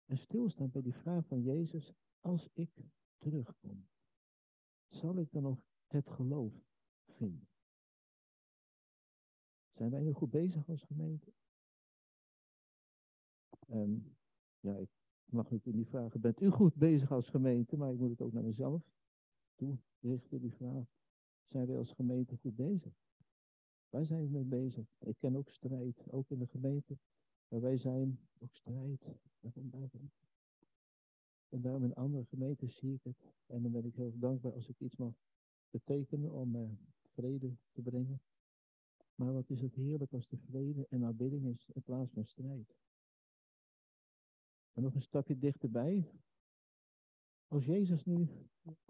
en 0.04 0.18
stilstaan 0.18 0.70
bij 0.70 0.82
die 0.82 0.94
vraag 0.94 1.26
van 1.26 1.42
Jezus, 1.42 1.92
als 2.20 2.48
ik 2.52 2.70
terugkom, 3.18 3.88
zal 4.88 5.18
ik 5.18 5.30
dan 5.30 5.42
nog 5.42 5.64
het 5.86 6.10
geloof 6.10 6.52
vinden? 7.06 7.48
Zijn 9.72 9.90
wij 9.90 10.00
nu 10.00 10.12
goed 10.12 10.30
bezig 10.30 10.68
als 10.68 10.82
gemeente? 10.82 11.32
En 13.68 14.16
ja, 14.60 14.76
ik 14.76 14.88
mag 15.24 15.50
natuurlijk 15.50 15.76
niet 15.76 15.88
vragen, 15.88 16.20
bent 16.20 16.40
u 16.40 16.48
goed 16.48 16.74
bezig 16.74 17.12
als 17.12 17.28
gemeente? 17.28 17.76
Maar 17.76 17.92
ik 17.92 17.98
moet 17.98 18.10
het 18.10 18.20
ook 18.20 18.32
naar 18.32 18.42
mezelf 18.42 18.82
toe 19.54 19.78
richten, 20.00 20.40
die 20.40 20.54
vraag. 20.54 20.86
Zijn 21.48 21.66
wij 21.66 21.78
als 21.78 21.92
gemeente 21.92 22.36
goed 22.36 22.56
bezig? 22.56 22.92
Waar 23.88 24.06
zijn 24.06 24.22
we 24.22 24.28
mee 24.28 24.44
bezig? 24.44 24.86
Ik 24.98 25.18
ken 25.18 25.36
ook 25.36 25.50
strijd, 25.50 26.12
ook 26.12 26.30
in 26.30 26.38
de 26.38 26.46
gemeente. 26.46 26.98
Maar 27.48 27.60
wij 27.60 27.76
zijn 27.76 28.18
ook 28.38 28.54
strijd. 28.54 29.02
En 31.48 31.60
daarom 31.60 31.84
in 31.84 31.94
andere 31.94 32.24
gemeenten 32.24 32.70
zie 32.70 32.94
ik 32.94 33.02
het. 33.02 33.32
En 33.46 33.62
dan 33.62 33.72
ben 33.72 33.84
ik 33.84 33.94
heel 33.94 34.18
dankbaar 34.18 34.52
als 34.52 34.68
ik 34.68 34.80
iets 34.80 34.96
mag 34.96 35.14
betekenen 35.70 36.32
om 36.32 36.56
uh, 36.56 36.70
vrede 37.12 37.56
te 37.72 37.82
brengen. 37.82 38.20
Maar 39.14 39.32
wat 39.32 39.50
is 39.50 39.60
het 39.60 39.74
heerlijk 39.74 40.12
als 40.12 40.28
de 40.28 40.36
vrede 40.36 40.86
en 40.88 41.04
aanbidding 41.04 41.46
is 41.46 41.68
in 41.74 41.82
plaats 41.82 42.12
van 42.12 42.26
strijd. 42.26 42.76
En 44.74 44.82
nog 44.82 44.94
een 44.94 45.02
stapje 45.02 45.38
dichterbij. 45.38 46.10
Als 47.48 47.64
Jezus 47.64 48.04
nu 48.04 48.28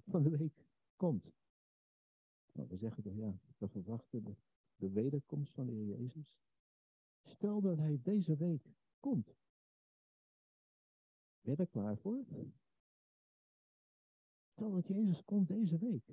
van 0.07 0.23
de 0.23 0.31
week 0.31 0.67
komt. 0.97 1.25
Nou, 2.53 2.69
we 2.69 2.77
zeggen 2.77 3.03
toch 3.03 3.17
ja, 3.17 3.39
we 3.59 3.69
verwachten 3.69 4.25
de, 4.25 4.37
de 4.77 4.91
wederkomst 4.91 5.53
van 5.53 5.67
de 5.67 5.73
Heer 5.73 5.87
Jezus. 5.87 6.37
Stel 7.23 7.61
dat 7.61 7.77
hij 7.79 8.01
deze 8.03 8.37
week 8.37 8.67
komt. 9.01 9.27
Ben 11.41 11.55
je 11.55 11.57
er 11.57 11.69
klaar 11.69 11.99
voor? 11.99 12.25
Stel 14.53 14.73
dat 14.73 14.87
Jezus 14.87 15.25
komt 15.25 15.49
deze 15.49 15.79
week. 15.79 16.13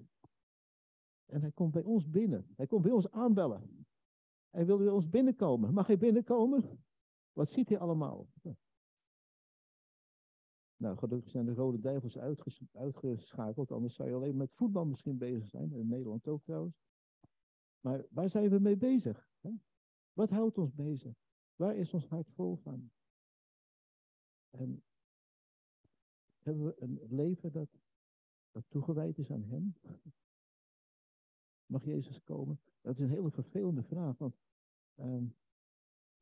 En 1.26 1.42
hij 1.42 1.52
komt 1.52 1.72
bij 1.72 1.84
ons 1.84 2.10
binnen. 2.10 2.54
Hij 2.56 2.68
komt 2.68 2.82
bij 2.82 2.92
ons 2.92 3.12
aanbellen. 3.12 3.86
Hij 4.50 4.66
wil 4.66 4.78
bij 4.78 4.90
ons 4.90 5.10
binnenkomen. 5.10 5.74
Mag 5.74 5.88
hij 5.88 5.98
binnenkomen? 5.98 6.84
Wat 7.34 7.50
ziet 7.50 7.70
hij 7.70 7.80
allemaal? 7.80 8.28
Nou, 10.82 10.98
gelukkig 10.98 11.30
zijn 11.32 11.46
de 11.46 11.54
Rode 11.54 11.80
Duivels 11.80 12.18
uitgeschakeld. 12.72 13.72
Anders 13.72 13.96
zou 13.96 14.10
je 14.10 14.16
alleen 14.16 14.38
met 14.38 14.54
voetbal 14.54 14.86
misschien 14.86 15.18
bezig 15.18 15.50
zijn. 15.50 15.74
In 15.74 15.88
Nederland 15.88 16.28
ook 16.28 16.44
trouwens. 16.44 16.76
Maar 17.80 18.06
waar 18.10 18.30
zijn 18.30 18.50
we 18.50 18.60
mee 18.60 18.78
bezig? 18.78 19.30
Hè? 19.40 19.50
Wat 20.14 20.30
houdt 20.30 20.58
ons 20.58 20.74
bezig? 20.74 21.14
Waar 21.56 21.76
is 21.76 21.94
ons 21.94 22.08
hart 22.08 22.30
vol 22.30 22.56
van? 22.56 22.92
En 24.50 24.84
hebben 26.40 26.66
we 26.66 26.76
een 26.78 27.00
leven 27.10 27.52
dat, 27.52 27.70
dat 28.52 28.64
toegewijd 28.68 29.18
is 29.18 29.32
aan 29.32 29.44
Hem? 29.44 29.76
Mag 31.66 31.86
Jezus 31.86 32.24
komen? 32.24 32.60
Dat 32.82 32.94
is 32.94 33.00
een 33.00 33.10
hele 33.10 33.32
vervelende 33.32 33.84
vraag. 33.84 34.18
Want 34.18 34.36
uh, 34.96 35.24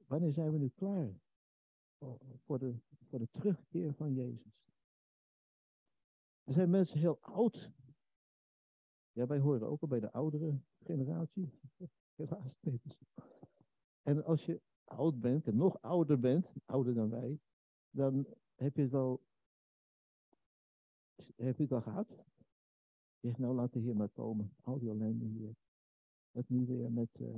wanneer 0.07 0.33
zijn 0.33 0.51
we 0.51 0.57
nu 0.57 0.69
klaar 0.69 1.19
voor 2.45 2.59
de, 2.59 2.75
voor 3.09 3.19
de 3.19 3.29
terugkeer 3.31 3.93
van 3.93 4.13
Jezus? 4.13 4.59
Er 6.43 6.53
zijn 6.53 6.69
mensen 6.69 6.99
heel 6.99 7.19
oud. 7.21 7.71
Ja, 9.11 9.27
wij 9.27 9.39
horen 9.39 9.67
ook 9.67 9.81
al 9.81 9.87
bij 9.87 9.99
de 9.99 10.11
oudere 10.11 10.59
generatie. 10.79 11.59
Helaas. 12.15 12.65
En 14.01 14.23
als 14.23 14.45
je 14.45 14.61
oud 14.83 15.19
bent 15.19 15.47
en 15.47 15.55
nog 15.55 15.81
ouder 15.81 16.19
bent, 16.19 16.47
ouder 16.65 16.93
dan 16.93 17.09
wij, 17.09 17.39
dan 17.89 18.25
heb 18.55 18.75
je 18.75 18.81
het 18.81 18.91
wel, 18.91 19.21
heb 21.35 21.57
je 21.57 21.63
het 21.63 21.71
al 21.71 21.81
gehad. 21.81 22.07
Je 23.19 23.27
zegt, 23.27 23.37
nou 23.37 23.55
laat 23.55 23.73
de 23.73 23.79
Heer 23.79 23.95
maar 23.95 24.09
komen. 24.09 24.53
Al 24.61 24.79
die 24.79 24.89
ellende 24.89 25.25
hier. 25.25 25.55
Het 26.31 26.49
nu 26.49 26.65
weer 26.65 26.91
met 26.91 27.09
uh, 27.19 27.35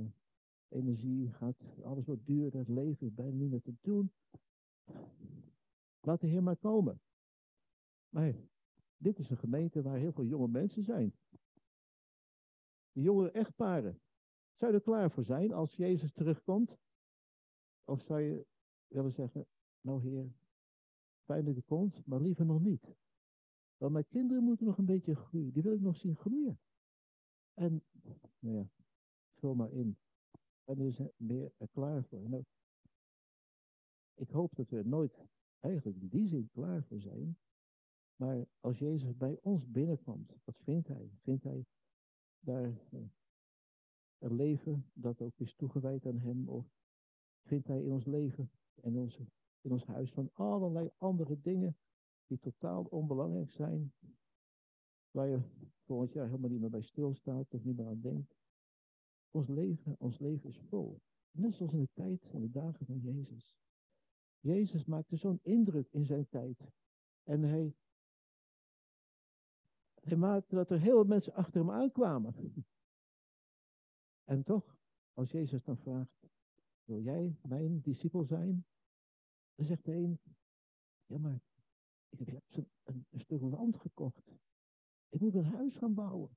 energie 0.68 1.32
gaat, 1.32 1.56
alles 1.82 2.04
wordt 2.04 2.26
duurder, 2.26 2.58
het 2.58 2.68
leven 2.68 3.06
is 3.06 3.14
bijna 3.14 3.36
niet 3.36 3.50
meer 3.50 3.62
te 3.62 3.74
doen. 3.80 4.12
Laat 6.00 6.20
de 6.20 6.26
Heer 6.26 6.42
maar 6.42 6.56
komen. 6.56 7.00
Maar 8.08 8.34
dit 8.96 9.18
is 9.18 9.30
een 9.30 9.38
gemeente 9.38 9.82
waar 9.82 9.98
heel 9.98 10.12
veel 10.12 10.24
jonge 10.24 10.48
mensen 10.48 10.82
zijn. 10.82 11.14
Die 12.92 13.02
jonge 13.02 13.30
echtparen. 13.30 14.00
Zou 14.56 14.72
je 14.72 14.78
er 14.78 14.84
klaar 14.84 15.10
voor 15.10 15.24
zijn 15.24 15.52
als 15.52 15.74
Jezus 15.74 16.12
terugkomt? 16.12 16.76
Of 17.84 18.02
zou 18.02 18.20
je 18.20 18.46
willen 18.86 19.12
zeggen, 19.12 19.46
nou 19.80 20.02
heer, 20.02 20.32
fijn 21.24 21.44
dat 21.44 21.54
je 21.54 21.62
komt, 21.62 22.06
maar 22.06 22.20
liever 22.20 22.44
nog 22.44 22.60
niet. 22.60 22.94
Want 23.76 23.92
mijn 23.92 24.08
kinderen 24.08 24.44
moeten 24.44 24.66
nog 24.66 24.78
een 24.78 24.84
beetje 24.84 25.14
groeien. 25.14 25.52
Die 25.52 25.62
wil 25.62 25.72
ik 25.72 25.80
nog 25.80 25.96
zien 25.96 26.16
groeien. 26.16 26.60
En, 27.54 27.82
nou 28.38 28.56
ja, 28.56 28.68
vul 29.34 29.54
maar 29.54 29.72
in. 29.72 29.96
En 30.64 30.78
er 30.78 30.86
is 30.86 31.00
meer 31.16 31.52
er 31.56 31.68
klaar 31.68 32.04
voor. 32.04 32.28
Nou, 32.28 32.44
ik 34.22 34.30
hoop 34.30 34.54
dat 34.54 34.68
we 34.68 34.76
er 34.76 34.88
nooit 34.88 35.18
eigenlijk 35.60 36.00
in 36.00 36.08
die 36.08 36.28
zin 36.28 36.48
klaar 36.52 36.84
voor 36.84 37.00
zijn. 37.00 37.38
Maar 38.16 38.46
als 38.60 38.78
Jezus 38.78 39.16
bij 39.16 39.38
ons 39.40 39.70
binnenkomt, 39.70 40.32
wat 40.44 40.56
vindt 40.62 40.88
hij? 40.88 41.10
Vindt 41.22 41.44
hij 41.44 41.66
daar 42.40 42.80
eh, 42.90 43.00
een 44.18 44.34
leven 44.34 44.90
dat 44.92 45.20
ook 45.20 45.38
is 45.38 45.54
toegewijd 45.54 46.06
aan 46.06 46.18
hem? 46.18 46.48
Of 46.48 46.66
vindt 47.42 47.66
hij 47.66 47.82
in 47.82 47.92
ons 47.92 48.04
leven 48.04 48.50
en 48.74 48.98
onze, 48.98 49.26
in 49.60 49.72
ons 49.72 49.84
huis 49.84 50.12
van 50.12 50.30
allerlei 50.32 50.90
andere 50.96 51.40
dingen 51.40 51.76
die 52.26 52.38
totaal 52.38 52.84
onbelangrijk 52.84 53.50
zijn, 53.50 53.92
waar 55.10 55.28
je 55.28 55.40
volgend 55.84 56.12
jaar 56.12 56.26
helemaal 56.26 56.50
niet 56.50 56.60
meer 56.60 56.70
bij 56.70 56.82
stilstaat 56.82 57.54
of 57.54 57.64
niet 57.64 57.76
meer 57.76 57.86
aan 57.86 58.00
denkt. 58.00 58.34
Ons 59.30 59.48
leven, 59.48 59.96
ons 59.98 60.18
leven 60.18 60.48
is 60.48 60.60
vol. 60.68 61.00
Net 61.30 61.54
zoals 61.54 61.72
in 61.72 61.80
de 61.80 61.90
tijd 61.92 62.30
en 62.30 62.40
de 62.40 62.50
dagen 62.50 62.86
van 62.86 62.98
Jezus. 62.98 63.60
Jezus 64.42 64.84
maakte 64.84 65.16
zo'n 65.16 65.40
indruk 65.42 65.88
in 65.90 66.06
zijn 66.06 66.28
tijd. 66.28 66.58
En 67.22 67.42
hij, 67.42 67.74
hij 70.00 70.16
maakte 70.16 70.54
dat 70.54 70.70
er 70.70 70.80
heel 70.80 70.94
veel 70.94 71.04
mensen 71.04 71.34
achter 71.34 71.60
hem 71.60 71.70
aankwamen. 71.70 72.34
En 74.24 74.42
toch, 74.42 74.76
als 75.12 75.30
Jezus 75.30 75.64
dan 75.64 75.76
vraagt, 75.76 76.26
wil 76.84 77.00
jij 77.00 77.36
mijn 77.42 77.80
discipel 77.80 78.24
zijn? 78.24 78.64
Dan 79.54 79.66
zegt 79.66 79.84
de 79.84 79.92
een, 79.92 80.20
ja 81.06 81.18
maar 81.18 81.40
ik 82.08 82.26
heb 82.26 82.42
een, 82.48 83.06
een, 83.10 83.20
stuk 83.20 83.40
land 83.40 83.76
gekocht. 83.76 84.30
Ik 85.08 85.20
moet 85.20 85.34
een 85.34 85.44
huis 85.44 85.76
gaan 85.76 85.94
bouwen. 85.94 86.36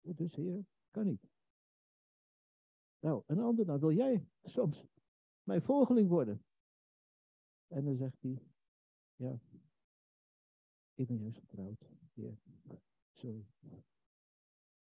Dus 0.00 0.34
heer, 0.34 0.66
kan 0.90 1.04
niet. 1.04 1.30
Nou, 2.98 3.22
een 3.26 3.38
ander, 3.38 3.66
nou 3.66 3.80
wil 3.80 3.92
jij 3.92 4.28
soms 4.42 4.84
mijn 5.42 5.62
volgeling 5.62 6.08
worden? 6.08 6.44
En 7.72 7.84
dan 7.84 7.96
zegt 7.96 8.20
hij, 8.20 8.42
ja, 9.16 9.40
ik 10.94 11.06
ben 11.06 11.18
juist 11.18 11.38
getrouwd. 11.38 11.84
Heer, 12.14 12.38
sorry. 13.12 13.46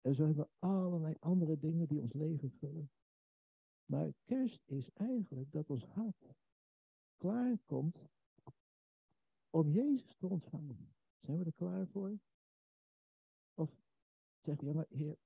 En 0.01 0.15
zo 0.15 0.25
hebben 0.25 0.45
we 0.45 0.67
allerlei 0.67 1.15
andere 1.19 1.59
dingen 1.59 1.89
die 1.89 2.01
ons 2.01 2.13
leven 2.13 2.51
vullen. 2.51 2.91
Maar 3.85 4.13
kerst 4.25 4.63
is 4.65 4.91
eigenlijk 4.93 5.53
dat 5.53 5.71
ons 5.71 5.85
hart 5.85 6.35
klaar 7.17 7.59
komt 7.67 7.99
om 9.51 9.71
Jezus 9.71 10.17
te 10.17 10.27
ontvangen. 10.27 10.95
Zijn 11.21 11.39
we 11.39 11.45
er 11.45 11.53
klaar 11.53 11.87
voor? 11.87 12.19
Of 13.55 13.71
zeg 14.41 14.61
je, 14.61 14.67
ja 14.67 14.73
maar 14.73 14.87
heer, 14.89 15.17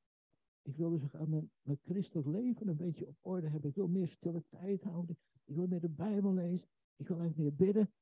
Ik 0.63 0.77
wil 0.77 0.91
dus 0.91 1.15
aan 1.15 1.29
mijn, 1.29 1.51
mijn 1.63 1.79
christelijk 1.83 2.27
leven 2.27 2.69
een 2.69 2.77
beetje 2.77 3.07
op 3.07 3.17
orde 3.21 3.49
hebben. 3.49 3.71
Ik 3.71 3.77
wil 3.77 3.89
meer 3.89 4.09
stille 4.09 4.45
tijd 4.49 4.83
houden. 4.83 5.19
Ik 5.45 5.55
wil 5.55 5.67
meer 5.67 5.81
de 5.81 5.89
Bijbel 5.89 6.33
lezen. 6.33 6.69
Ik 6.97 7.09
wil 7.09 7.19
eigenlijk 7.19 7.49
meer 7.49 7.67
bidden. 7.67 7.93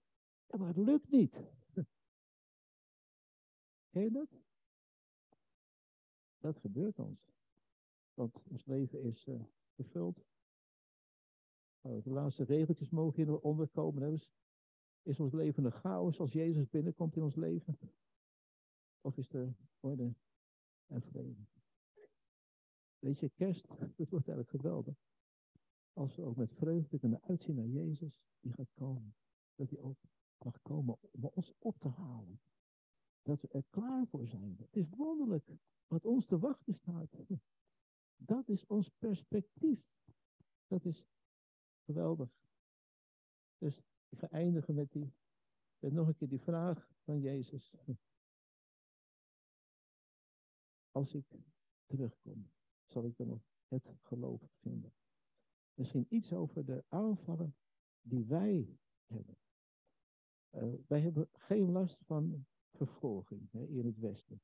Ja, 0.47 0.59
maar 0.59 0.69
het 0.69 0.77
lukt 0.77 1.11
niet. 1.11 1.35
Ken 3.91 4.03
je 4.03 4.11
dat? 4.11 4.29
Dat 6.39 6.59
gebeurt 6.59 6.99
ons. 6.99 7.31
Want 8.15 8.43
ons 8.49 8.65
leven 8.65 9.03
is 9.03 9.27
uh, 9.27 9.43
gevuld. 9.75 10.25
Nou, 11.81 12.03
de 12.03 12.11
laatste 12.11 12.45
regeltjes 12.45 12.91
mogen 12.91 13.25
hier 13.25 13.41
onderkomen. 13.41 14.11
Dus 14.11 14.31
is 15.03 15.21
ons 15.21 15.33
leven 15.33 15.65
een 15.65 15.73
chaos 15.73 16.21
als 16.21 16.33
Jezus 16.33 16.69
binnenkomt 16.69 17.17
in 17.17 17.23
ons 17.23 17.35
leven? 17.35 17.79
Of 19.01 19.17
is 19.17 19.33
er 19.33 19.55
orde 19.81 20.15
en 20.87 21.03
vrede? 21.03 21.45
Weet 22.99 23.19
je, 23.19 23.29
kerst, 23.29 23.69
dat 23.97 24.09
wordt 24.09 24.29
eigenlijk 24.29 24.51
geweldig. 24.51 24.95
Als 25.93 26.17
we 26.17 26.23
ook 26.23 26.37
met 26.37 26.53
vreugde 26.53 26.99
kunnen 26.99 27.23
uitzien 27.23 27.55
naar 27.55 27.67
Jezus, 27.67 28.21
die 28.41 28.53
gaat 28.53 28.73
komen. 28.75 29.15
Dat 29.55 29.71
hij 29.71 29.81
ook 29.81 29.99
mag 30.39 30.63
komen 30.63 30.99
om 31.01 31.25
ons 31.25 31.53
op 31.59 31.79
te 31.79 31.89
halen. 31.89 32.41
Dat 33.23 33.41
we 33.41 33.49
er 33.49 33.65
klaar 33.71 34.07
voor 34.07 34.27
zijn. 34.27 34.57
Het 34.59 34.77
is 34.77 34.89
wonderlijk 34.89 35.51
wat 35.87 36.05
ons 36.05 36.27
te 36.27 36.39
wachten 36.39 36.75
staat. 36.75 37.17
Dat 38.17 38.49
is 38.49 38.67
ons 38.67 38.89
perspectief. 38.99 39.81
Dat 40.67 40.85
is 40.85 41.07
geweldig. 41.85 42.31
Dus 43.59 43.83
ik 44.09 44.19
ga 44.19 44.29
eindigen 44.29 44.75
met, 44.75 44.93
die, 44.93 45.13
met 45.79 45.93
nog 45.93 46.09
een 46.09 46.15
keer 46.15 46.29
die 46.29 46.41
vraag 46.41 46.89
van 47.05 47.21
Jezus. 47.21 47.75
Als 50.91 51.15
ik 51.15 51.25
terugkom, 51.87 52.51
zal 52.87 53.05
ik 53.05 53.17
dan 53.17 53.27
nog 53.27 53.43
het 53.69 53.91
geloof 54.03 54.43
vinden. 54.61 54.93
Misschien 55.81 56.07
iets 56.09 56.33
over 56.33 56.65
de 56.65 56.85
aanvallen 56.89 57.57
die 58.01 58.25
wij 58.25 58.79
hebben. 59.07 59.37
Uh, 60.51 60.75
wij 60.87 61.01
hebben 61.01 61.29
geen 61.33 61.71
last 61.71 61.97
van 62.05 62.47
vervolging 62.73 63.51
hè, 63.51 63.67
in 63.67 63.87
het 63.87 63.99
Westen. 63.99 64.43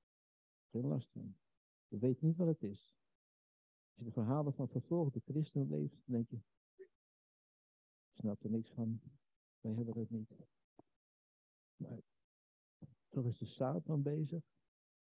Geen 0.70 0.86
last 0.86 1.10
van. 1.10 1.36
We 1.88 1.98
weten 1.98 2.26
niet 2.26 2.36
wat 2.36 2.46
het 2.46 2.62
is. 2.62 2.96
Als 3.86 3.96
je 3.96 4.04
de 4.04 4.10
verhalen 4.10 4.54
van 4.54 4.68
vervolgde 4.68 5.20
christenen 5.24 5.68
leest, 5.68 5.94
dan 5.94 6.14
denk 6.14 6.28
je, 6.28 6.36
ik 6.76 6.90
snap 8.12 8.42
er 8.42 8.50
niks 8.50 8.70
van. 8.70 9.00
Wij 9.60 9.72
hebben 9.72 9.98
het 9.98 10.10
niet. 10.10 10.30
Maar 11.76 12.00
toch 13.08 13.26
is 13.26 13.38
de 13.38 13.46
Satan 13.46 14.02
bezig 14.02 14.44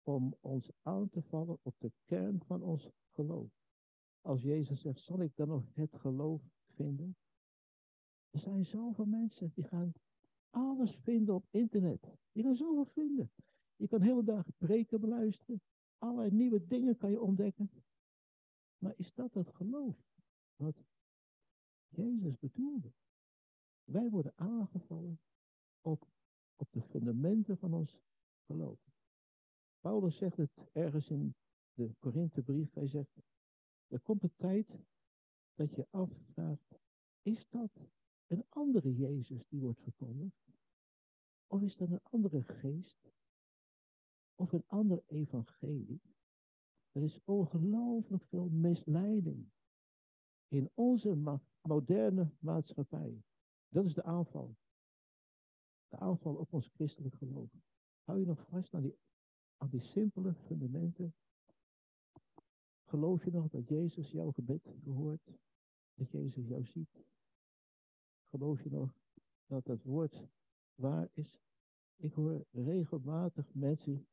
om 0.02 0.36
ons 0.40 0.70
aan 0.82 1.08
te 1.08 1.22
vallen 1.22 1.58
op 1.62 1.74
de 1.78 1.92
kern 2.04 2.44
van 2.44 2.62
ons 2.62 2.88
geloof. 3.10 3.61
Als 4.22 4.42
Jezus 4.42 4.80
zegt, 4.80 5.00
zal 5.00 5.20
ik 5.20 5.36
dan 5.36 5.48
nog 5.48 5.64
het 5.74 5.96
geloof 5.96 6.42
vinden? 6.74 7.16
Er 8.30 8.40
zijn 8.40 8.64
zoveel 8.64 9.04
mensen 9.04 9.50
die 9.54 9.64
gaan 9.64 9.92
alles 10.50 10.96
vinden 10.96 11.34
op 11.34 11.46
internet. 11.50 12.06
Die 12.32 12.42
gaan 12.42 12.56
zoveel 12.56 12.84
vinden. 12.84 13.30
Je 13.76 13.88
kan 13.88 14.00
hele 14.00 14.24
dagen 14.24 14.52
preken 14.58 15.00
beluisteren. 15.00 15.60
Allerlei 15.98 16.30
nieuwe 16.30 16.66
dingen 16.66 16.96
kan 16.96 17.10
je 17.10 17.20
ontdekken. 17.20 17.70
Maar 18.78 18.94
is 18.96 19.14
dat 19.14 19.34
het 19.34 19.54
geloof 19.54 19.96
wat 20.56 20.84
Jezus 21.88 22.38
bedoelde? 22.38 22.92
Wij 23.84 24.10
worden 24.10 24.32
aangevallen 24.34 25.20
op, 25.80 26.08
op 26.56 26.68
de 26.70 26.82
fundamenten 26.82 27.58
van 27.58 27.74
ons 27.74 27.98
geloof. 28.46 28.80
Paulus 29.80 30.16
zegt 30.16 30.36
het 30.36 30.50
ergens 30.72 31.08
in 31.08 31.34
de 31.74 31.94
Korinthebrief. 31.98 32.72
Hij 32.72 32.88
zegt, 32.88 33.10
er 33.92 34.00
komt 34.00 34.22
een 34.22 34.36
tijd 34.36 34.66
dat 35.54 35.74
je 35.74 35.86
afvraagt, 35.90 36.78
is 37.22 37.46
dat 37.48 37.70
een 38.26 38.44
andere 38.48 38.96
Jezus 38.96 39.46
die 39.48 39.60
wordt 39.60 39.80
verkondigd? 39.80 40.52
Of 41.46 41.62
is 41.62 41.76
dat 41.76 41.90
een 41.90 42.02
andere 42.02 42.42
geest? 42.42 43.12
Of 44.34 44.52
een 44.52 44.64
ander 44.66 45.02
evangelie? 45.06 46.00
Er 46.92 47.02
is 47.02 47.20
ongelooflijk 47.24 48.24
veel 48.24 48.48
misleiding 48.48 49.50
in 50.48 50.70
onze 50.74 51.40
moderne 51.60 52.30
maatschappij. 52.38 53.22
Dat 53.68 53.84
is 53.84 53.94
de 53.94 54.02
aanval. 54.02 54.56
De 55.88 55.98
aanval 55.98 56.34
op 56.34 56.52
ons 56.52 56.68
christelijk 56.68 57.14
geloof. 57.14 57.50
Hou 58.04 58.18
je 58.18 58.26
nog 58.26 58.46
vast 58.48 58.74
aan 58.74 58.82
die, 58.82 58.98
aan 59.56 59.68
die 59.68 59.82
simpele 59.82 60.34
fundamenten. 60.34 61.14
Geloof 62.92 63.24
je 63.24 63.30
nog 63.30 63.48
dat 63.48 63.68
Jezus 63.68 64.10
jouw 64.10 64.32
gebed 64.32 64.68
verhoort? 64.82 65.30
Dat 65.94 66.10
Jezus 66.10 66.46
jou 66.46 66.66
ziet? 66.66 67.04
Geloof 68.28 68.62
je 68.62 68.70
nog 68.70 68.94
dat 69.46 69.64
dat 69.64 69.82
woord 69.82 70.22
waar 70.74 71.08
is? 71.12 71.40
Ik 71.96 72.12
hoor 72.12 72.44
regelmatig 72.50 73.54
mensen 73.54 74.06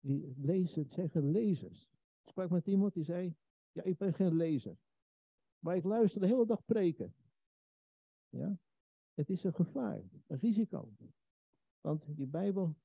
die 0.00 0.34
lezen, 0.36 0.88
zeggen 0.90 1.30
lezers. 1.30 1.90
Ik 2.22 2.28
sprak 2.28 2.50
met 2.50 2.66
iemand 2.66 2.94
die 2.94 3.04
zei, 3.04 3.36
ja, 3.72 3.82
ik 3.82 3.98
ben 3.98 4.14
geen 4.14 4.34
lezer. 4.34 4.78
Maar 5.58 5.76
ik 5.76 5.84
luister 5.84 6.20
de 6.20 6.26
hele 6.26 6.46
dag 6.46 6.64
preken. 6.64 7.14
Ja? 8.28 8.58
Het 9.14 9.30
is 9.30 9.44
een 9.44 9.54
gevaar, 9.54 10.02
een 10.26 10.38
risico. 10.38 10.92
Want 11.80 12.16
die 12.16 12.26
Bijbel, 12.26 12.76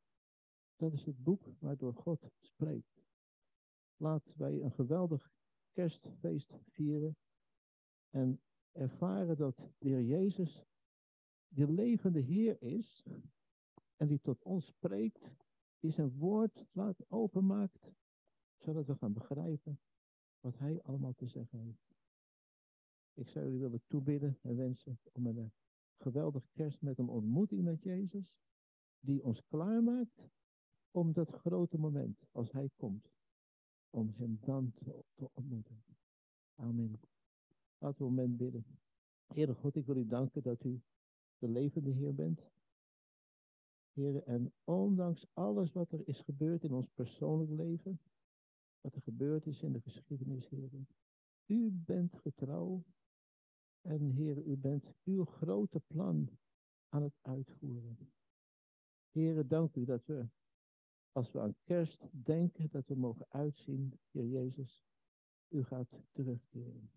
dat 0.76 0.94
is 0.94 1.04
het 1.06 1.24
boek 1.24 1.50
waardoor 1.60 1.94
God 1.94 2.30
spreekt. 2.40 3.05
Laten 3.98 4.34
wij 4.38 4.62
een 4.62 4.72
geweldig 4.72 5.32
kerstfeest 5.72 6.54
vieren 6.70 7.18
en 8.10 8.42
ervaren 8.72 9.38
dat 9.38 9.58
de 9.58 9.90
Heer 9.90 10.04
Jezus 10.04 10.66
de 11.48 11.72
levende 11.72 12.20
Heer 12.20 12.62
is 12.62 13.06
en 13.96 14.08
die 14.08 14.20
tot 14.22 14.44
ons 14.44 14.66
spreekt, 14.66 15.30
die 15.80 15.92
zijn 15.92 16.18
woord 16.18 16.66
laat 16.72 17.12
openmaakt, 17.12 17.92
zodat 18.58 18.86
we 18.86 18.96
gaan 18.96 19.14
begrijpen 19.14 19.80
wat 20.40 20.58
Hij 20.58 20.82
allemaal 20.82 21.14
te 21.14 21.28
zeggen 21.28 21.60
heeft. 21.60 21.96
Ik 23.14 23.30
zou 23.30 23.46
jullie 23.46 23.60
willen 23.60 23.84
toebidden 23.88 24.38
en 24.42 24.56
wensen 24.56 25.00
om 25.12 25.28
een 25.28 25.54
geweldige 25.98 26.50
kerst 26.54 26.82
met 26.82 26.98
een 26.98 27.10
ontmoeting 27.10 27.64
met 27.64 27.84
Jezus, 27.84 28.36
die 29.00 29.24
ons 29.24 29.46
klaarmaakt 29.48 30.30
om 30.92 31.14
dat 31.14 31.30
grote 31.30 31.78
moment, 31.78 32.26
als 32.32 32.52
Hij 32.52 32.70
komt, 32.76 33.15
om 33.96 34.14
Hem 34.18 34.40
dan 34.46 34.74
te, 34.74 35.04
te 35.14 35.30
ontmoeten. 35.34 35.84
Amen. 36.56 37.00
Laten 37.78 37.98
we 37.98 38.12
moment 38.12 38.38
bidden. 38.38 38.66
Heere 39.26 39.54
God, 39.54 39.76
ik 39.76 39.86
wil 39.86 39.98
u 39.98 40.08
danken 40.08 40.44
dat 40.44 40.64
u 40.64 40.82
de 41.38 41.48
levende 41.48 41.92
Heer 41.92 42.16
bent. 42.16 42.42
Heer, 43.94 44.24
en 44.24 44.54
ondanks 44.64 45.26
alles 45.34 45.72
wat 45.72 45.92
er 45.92 46.08
is 46.08 46.20
gebeurd 46.20 46.64
in 46.64 46.74
ons 46.74 46.88
persoonlijk 46.94 47.52
leven, 47.52 48.00
wat 48.82 48.96
er 48.96 49.02
gebeurd 49.02 49.46
is 49.46 49.62
in 49.62 49.72
de 49.72 49.82
geschiedenis, 49.82 50.50
Heer, 50.50 50.70
u 51.46 51.72
bent 51.72 52.16
getrouw 52.16 52.84
en 53.82 54.10
Heer, 54.10 54.44
u 54.44 54.58
bent 54.58 54.86
uw 55.04 55.26
grote 55.26 55.80
plan 55.80 56.30
aan 56.90 57.04
het 57.04 57.18
uitvoeren. 57.22 57.98
Heer, 59.12 59.48
dank 59.48 59.76
u 59.76 59.86
dat 59.86 60.06
we, 60.06 60.28
als 61.16 61.32
we 61.32 61.40
aan 61.40 61.56
kerst 61.64 62.06
denken, 62.12 62.70
dat 62.72 62.88
we 62.88 62.96
mogen 62.96 63.26
uitzien, 63.30 64.00
Heer 64.12 64.26
Jezus, 64.26 64.84
u 65.48 65.64
gaat 65.64 65.90
terugkeren. 66.12 66.92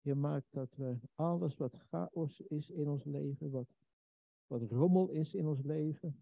Je 0.00 0.14
maakt 0.14 0.52
dat 0.52 0.74
we 0.74 0.98
alles 1.14 1.56
wat 1.56 1.74
chaos 1.88 2.40
is 2.40 2.68
in 2.68 2.88
ons 2.88 3.04
leven, 3.04 3.50
wat, 3.50 3.68
wat 4.46 4.62
rommel 4.62 5.08
is 5.10 5.34
in 5.34 5.46
ons 5.46 5.62
leven, 5.62 6.20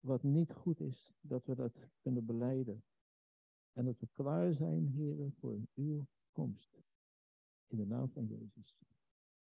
wat 0.00 0.22
niet 0.22 0.52
goed 0.52 0.80
is, 0.80 1.14
dat 1.20 1.44
we 1.44 1.54
dat 1.54 1.78
kunnen 2.00 2.24
beleiden. 2.24 2.84
En 3.72 3.84
dat 3.84 3.98
we 3.98 4.08
klaar 4.12 4.52
zijn, 4.52 4.88
Heer, 4.88 5.32
voor 5.38 5.58
uw 5.74 6.06
komst. 6.32 6.82
In 7.66 7.76
de 7.76 7.86
naam 7.86 8.10
van 8.10 8.26
Jezus. 8.26 8.78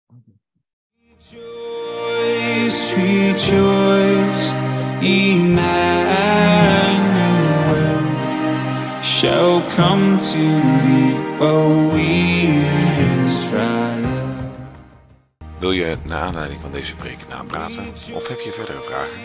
Amen. 0.06 0.40
Emmanuel 5.04 6.14
shall 9.02 9.60
come 9.76 10.18
to 10.18 10.60
thee, 10.84 11.14
O 11.40 11.94
Israel. 13.26 14.12
Wil 15.58 15.72
je 15.72 15.96
naar 16.06 16.20
aanleiding 16.20 16.60
van 16.60 16.72
deze 16.72 16.96
preek 16.96 17.28
napraten 17.28 17.92
of 18.12 18.28
heb 18.28 18.40
je 18.40 18.52
verdere 18.52 18.80
vragen? 18.80 19.20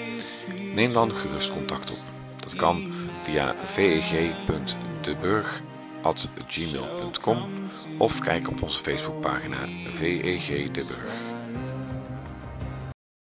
Neem 0.74 0.94
dan 0.94 1.12
gerust 1.12 1.54
contact 1.54 1.92
op. 1.92 1.98
Dat 2.36 2.56
kan 2.56 2.92
via 3.22 3.56
veg.deburg 3.66 5.62
gmail.com 6.48 7.38
of 7.98 8.20
kijk 8.20 8.48
op 8.48 8.64
onze 8.64 8.80
Facebookpagina 8.80 9.58
VEG 9.92 10.72
De 10.72 10.84
Burg. 10.86 11.39